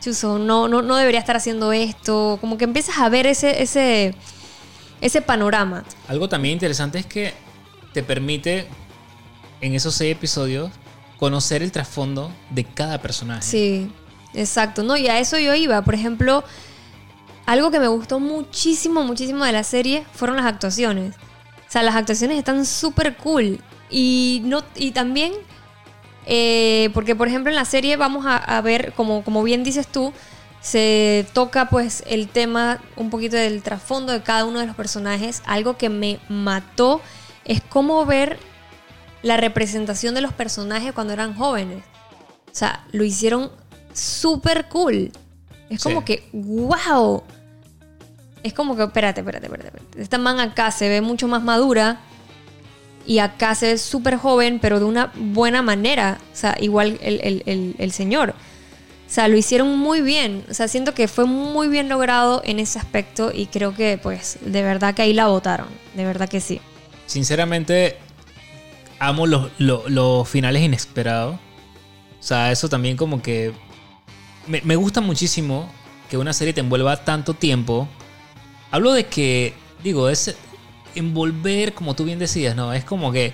[0.00, 2.38] chuzo, no, no, no debería estar haciendo esto.
[2.40, 4.14] Como que empiezas a ver ese, ese,
[5.02, 5.84] ese panorama.
[6.08, 7.34] Algo también interesante es que
[7.92, 8.66] te permite
[9.60, 10.70] en esos seis episodios
[11.18, 13.42] conocer el trasfondo de cada personaje.
[13.42, 13.90] Sí,
[14.34, 14.82] exacto.
[14.82, 15.82] No, y a eso yo iba.
[15.82, 16.44] Por ejemplo,
[17.46, 21.14] algo que me gustó muchísimo, muchísimo de la serie fueron las actuaciones.
[21.16, 23.60] O sea, las actuaciones están súper cool.
[23.90, 25.32] Y, no, y también,
[26.26, 29.86] eh, porque por ejemplo en la serie vamos a, a ver, como, como bien dices
[29.86, 30.12] tú,
[30.60, 35.42] se toca pues el tema un poquito del trasfondo de cada uno de los personajes.
[35.44, 37.02] Algo que me mató
[37.44, 38.38] es cómo ver
[39.22, 41.84] la representación de los personajes cuando eran jóvenes.
[42.46, 43.50] O sea, lo hicieron
[43.94, 45.10] súper cool.
[45.70, 45.88] Es Sí.
[45.88, 47.22] como que, wow.
[48.42, 49.68] Es como que, espérate, espérate, espérate.
[49.68, 50.02] espérate.
[50.02, 52.00] Esta man acá se ve mucho más madura.
[53.06, 56.18] Y acá se ve súper joven, pero de una buena manera.
[56.32, 58.30] O sea, igual el, el- el- el señor.
[58.30, 60.44] O sea, lo hicieron muy bien.
[60.50, 63.30] O sea, siento que fue muy bien logrado en ese aspecto.
[63.32, 65.68] Y creo que, pues, de verdad que ahí la votaron.
[65.94, 66.60] De verdad que sí.
[67.06, 67.96] Sinceramente,
[68.98, 71.34] amo los, los- los finales inesperados.
[72.18, 73.52] O sea, eso también como que...
[74.46, 75.70] Me, me gusta muchísimo
[76.10, 77.88] que una serie te envuelva tanto tiempo.
[78.70, 80.34] Hablo de que, digo, es
[80.94, 82.72] envolver, como tú bien decías, ¿no?
[82.72, 83.32] Es como que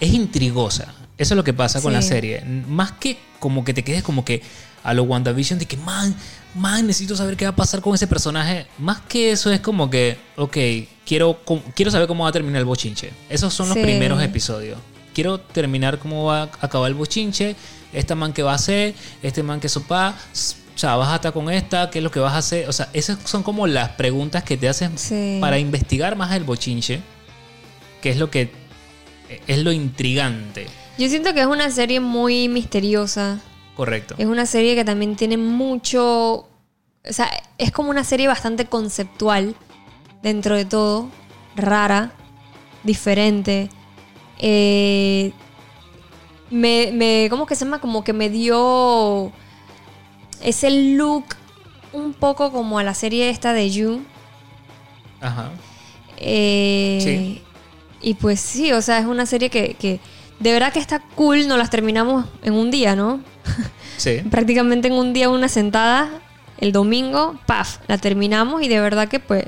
[0.00, 0.94] es intrigosa.
[1.18, 1.96] Eso es lo que pasa con Sí.
[1.96, 2.42] la serie.
[2.66, 4.42] Más que como que te quedes como que,
[4.82, 6.14] a lo WandaVision de que, man,
[6.54, 8.66] man, necesito saber qué va a pasar con ese personaje.
[8.78, 10.56] Más que eso es como que, ok,
[11.04, 11.38] quiero,
[11.74, 13.10] quiero saber cómo va a terminar el bochinche.
[13.28, 13.82] Esos son los Sí.
[13.82, 14.78] primeros episodios.
[15.14, 17.54] Quiero terminar cómo va a acabar el bochinche,
[17.92, 20.14] esta man que va a hacer, este man que sopa,
[20.74, 22.68] o sea, vas a estar con esta, qué es lo que vas a hacer.
[22.68, 25.38] O sea, esas son como las preguntas que te hacen Sí.
[25.40, 27.00] para investigar más el bochinche,
[28.00, 28.50] que es lo que
[29.46, 30.66] es lo intrigante.
[30.98, 33.38] Yo siento que es una serie muy misteriosa.
[33.76, 34.14] Correcto.
[34.18, 36.48] Es una serie que también tiene mucho.
[37.08, 39.54] O sea, es como una serie bastante conceptual
[40.22, 41.08] dentro de todo.
[41.56, 42.12] Rara,
[42.82, 43.70] diferente.
[44.38, 45.32] Eh,
[46.50, 47.26] me, me.
[47.30, 47.80] ¿Cómo que se llama?
[47.80, 49.32] Como que me dio.
[50.42, 51.24] Ese look
[51.92, 54.02] un poco como a la serie esta de You.
[55.20, 55.50] Ajá.
[56.18, 57.42] Eh, Sí.
[58.02, 60.00] Y pues sí, o sea, es una serie que, que
[60.38, 61.46] de verdad que está cool.
[61.48, 63.20] Nos las terminamos en un día, ¿no?
[63.98, 64.22] Sí.
[64.30, 66.08] prácticamente en un día una sentada
[66.56, 69.44] el domingo, paf, la terminamos y de verdad que pues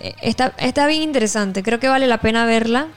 [0.00, 2.88] eh, está, está bien interesante, creo que vale la pena verla.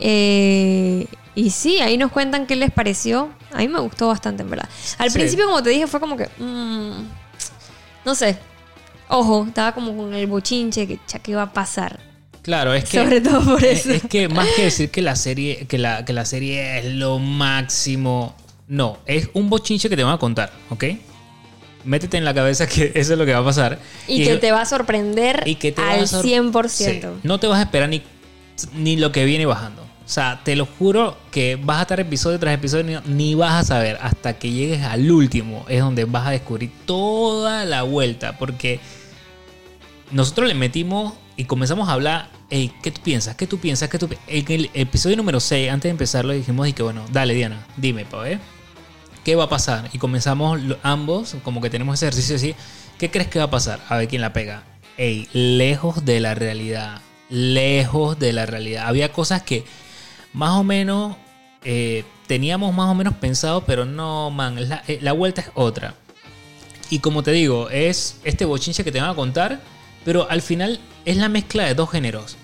[0.00, 3.30] Eh, y sí, ahí nos cuentan qué les pareció.
[3.52, 4.68] A mí me gustó bastante, en verdad.
[4.98, 5.18] Al Sí.
[5.18, 6.28] principio, como te dije, fue como que...
[6.38, 6.92] mm,
[8.04, 8.38] no sé.
[9.08, 12.00] Ojo, estaba como con el bochinche que ya que iba a pasar.
[12.42, 12.98] Claro, es que.
[12.98, 13.90] Sobre todo por es- eso.
[13.92, 17.18] Es, que más que decir que la serie, que la, que la serie es lo
[17.18, 18.34] máximo.
[18.68, 20.84] No, es un bochinche que te van a contar, ¿ok?
[21.84, 23.78] Métete en la cabeza que eso es lo que va a pasar.
[24.06, 26.68] Y, que te va a sorprender y que te va al a sor- 100%.
[26.68, 28.02] Sí, No te vas a esperar ni,
[28.74, 29.84] ni lo que viene bajando.
[30.10, 33.62] O sea, te lo juro que vas a estar episodio tras episodio ni, vas a
[33.62, 35.64] saber hasta que llegues al último.
[35.68, 38.36] Es donde vas a descubrir toda la vuelta.
[38.36, 38.80] Porque
[40.10, 42.28] nosotros le metimos y comenzamos a hablar.
[42.50, 43.36] Hey, ¿qué tú piensas?
[43.36, 43.88] ¿Qué tú piensas?
[43.88, 47.04] ¿Qué tú pi-?" En el episodio número 6, antes de empezarlo, dijimos y que bueno,
[47.12, 48.40] dale Diana, dime, pa' ver.
[49.22, 49.90] ¿Qué va a pasar?
[49.92, 52.56] Y comenzamos ambos, como que tenemos ese ejercicio así.
[52.98, 53.78] ¿Qué crees que va a pasar?
[53.88, 54.64] A ver quién la pega.
[54.96, 57.00] Ey, lejos de la realidad.
[57.28, 58.88] Lejos de la realidad.
[58.88, 59.64] Había cosas que
[60.32, 61.16] más o menos
[61.64, 65.94] eh, teníamos más o menos pensado, pero no, man, la, eh, la vuelta es otra.
[66.88, 69.60] Y como te digo, es este bochinche que te van a contar,
[70.04, 72.36] pero al final es la mezcla de dos géneros.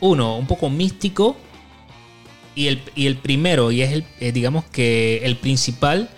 [0.00, 1.36] Uno, un poco místico,
[2.54, 6.10] y el, y el primero, y es el, eh, digamos que el principal,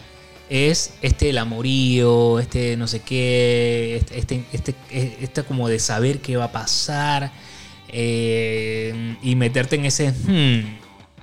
[0.48, 4.74] es este el amorío, este no sé qué, este, este, este,
[5.20, 7.32] este como de saber qué va a pasar
[7.92, 10.12] y meterte en ese...
[10.12, 10.77] hmm.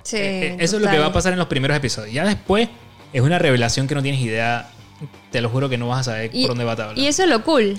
[0.06, 2.12] Sí, Eh, eh, Eso es lo que va a pasar en los primeros episodios.
[2.14, 2.68] Ya después
[3.12, 4.68] es una revelación que no tienes idea.
[5.32, 6.98] Te lo juro que no vas a saber Y- por dónde va a hablar.
[6.98, 7.76] Y eso es lo cool,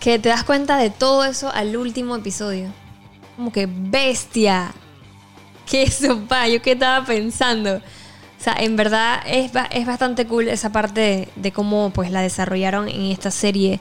[0.00, 2.68] que te das cuenta de todo eso al último episodio.
[3.36, 4.72] Como que bestia.
[5.68, 6.46] ¿Qué eso, pa?
[6.48, 7.76] Yo qué estaba pensando.
[7.76, 12.20] O sea, en verdad es, es bastante cool esa parte de, de cómo pues la
[12.20, 13.80] desarrollaron en esta serie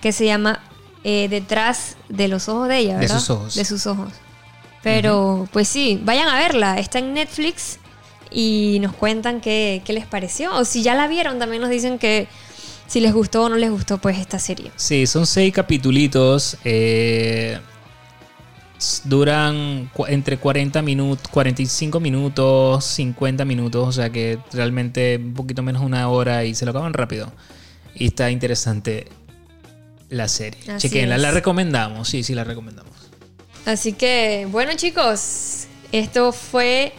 [0.00, 0.60] que se llama
[1.02, 3.18] eh, Detrás de los ojos de ella, De ¿verdad?
[3.18, 3.54] sus ojos.
[3.56, 4.12] De sus ojos.
[4.82, 6.78] Pero, pues sí, vayan a verla.
[6.78, 7.78] Está en Netflix
[8.30, 10.54] y nos cuentan qué, qué les pareció.
[10.56, 12.26] O si ya la vieron, también nos dicen que
[12.86, 14.70] si les gustó o no les gustó pues esta serie.
[14.76, 16.56] Sí, son seis capitulitos.
[16.64, 17.58] eh,
[19.04, 23.88] duran entre 40 minutos, 45 minutos, 50 minutos.
[23.88, 27.32] O sea que realmente un poquito menos de una hora y se lo acaban rápido.
[27.94, 29.06] Y está interesante
[30.08, 30.60] la serie.
[30.72, 31.22] Así Chequenla, es.
[31.22, 32.08] la recomendamos.
[32.08, 32.92] Sí, sí, la recomendamos.
[33.64, 36.92] Así que, bueno chicos, esto fue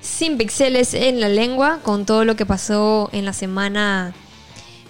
[0.00, 4.14] Sin Pixeles en la Lengua, con todo lo que pasó en la semana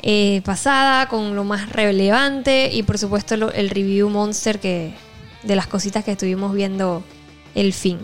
[0.03, 4.93] eh, pasada, con lo más relevante y por supuesto lo- el review monster que
[5.43, 7.03] de las cositas que estuvimos viendo
[7.55, 7.99] el fin.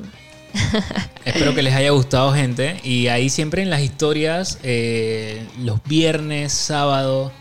[1.25, 2.81] Espero que les haya gustado, gente.
[2.85, 7.33] Y ahí siempre en las historias, eh, los viernes, sábado,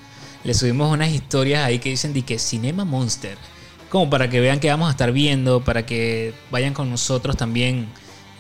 [0.44, 3.38] les subimos unas historias ahí que dicen de que Cinema Monster.
[3.94, 7.86] Como para que vean que vamos a estar viendo, para que vayan con nosotros también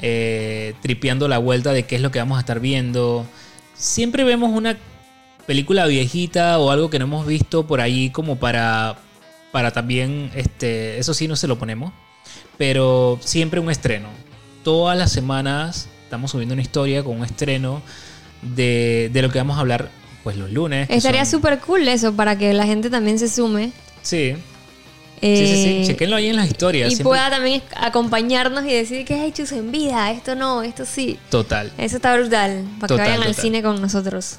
[0.02, 3.24] eh, tripeando la vuelta de qué es lo que vamos a estar viendo.
[3.76, 4.80] Siempre vemos una
[5.46, 8.96] película viejita o algo que no hemos visto por ahí como para,
[9.52, 11.94] para también, este, eso sí no se lo ponemos,
[12.58, 14.08] pero siempre un estreno.
[14.64, 17.84] Todas las semanas estamos subiendo una historia con un estreno
[18.42, 19.92] de, de lo que vamos a hablar
[20.24, 20.90] pues los lunes.
[20.90, 23.72] Estaría súper cool eso para que la gente también se sume.
[24.02, 24.36] Sí,
[25.24, 25.70] sí, sí, sí.
[25.70, 26.88] eh, Chequenlo ahí en las historias.
[26.92, 30.86] y siempre- pueda también acompañarnos y decir que hay hechos en vida, esto no, esto
[30.86, 31.18] sí.
[31.30, 31.72] Total.
[31.78, 34.38] Eso está brutal, para Total, que vayan al cine con nosotros.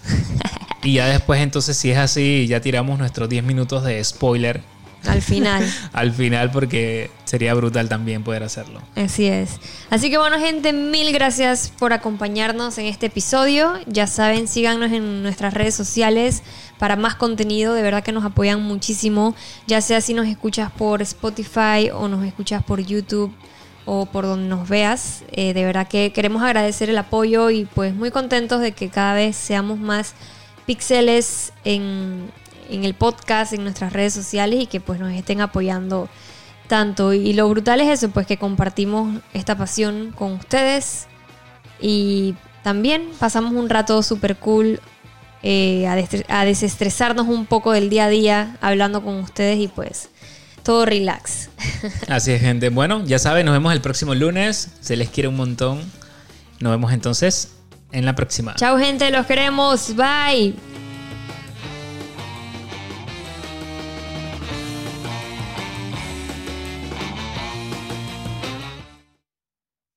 [0.83, 4.61] Y ya después entonces si es así, ya tiramos nuestros 10 minutos de spoiler
[5.07, 5.65] al final.
[5.93, 8.81] al final porque sería brutal también poder hacerlo.
[8.97, 9.61] Así es.
[9.91, 13.75] Así que bueno gente, mil gracias por acompañarnos en este episodio.
[13.87, 16.43] Ya saben, síganos en nuestras redes sociales
[16.79, 17.75] para más contenido.
[17.75, 19.35] De verdad que nos apoyan muchísimo.
[19.67, 23.35] Ya sea si nos escuchas por Spotify o nos escuchas por YouTube
[23.87, 25.25] o por donde nos veas.
[25.33, 29.15] Eh, de verdad que queremos agradecer el apoyo y pues muy contentos de que cada
[29.15, 30.15] vez seamos más
[30.67, 32.31] píxeles en,
[32.75, 36.09] en el podcast, en nuestras redes sociales y que pues nos estén apoyando
[36.69, 37.13] tanto.
[37.13, 41.07] Y lo brutal es eso, pues que compartimos esta pasión con ustedes
[41.81, 44.81] y también pasamos un rato súper cool
[45.43, 50.09] eh, a, a desestresarnos un poco del día a día hablando con ustedes y pues
[50.63, 51.51] todo relax.
[52.09, 52.71] Así es, gente.
[52.71, 54.71] Bueno, ya saben, nos vemos el próximo lunes.
[54.81, 55.81] Se les quiere un montón.
[56.61, 57.53] Nos vemos entonces
[57.93, 58.55] en la próxima.
[58.55, 59.95] Chao gente, los queremos.
[59.95, 60.84] Bye.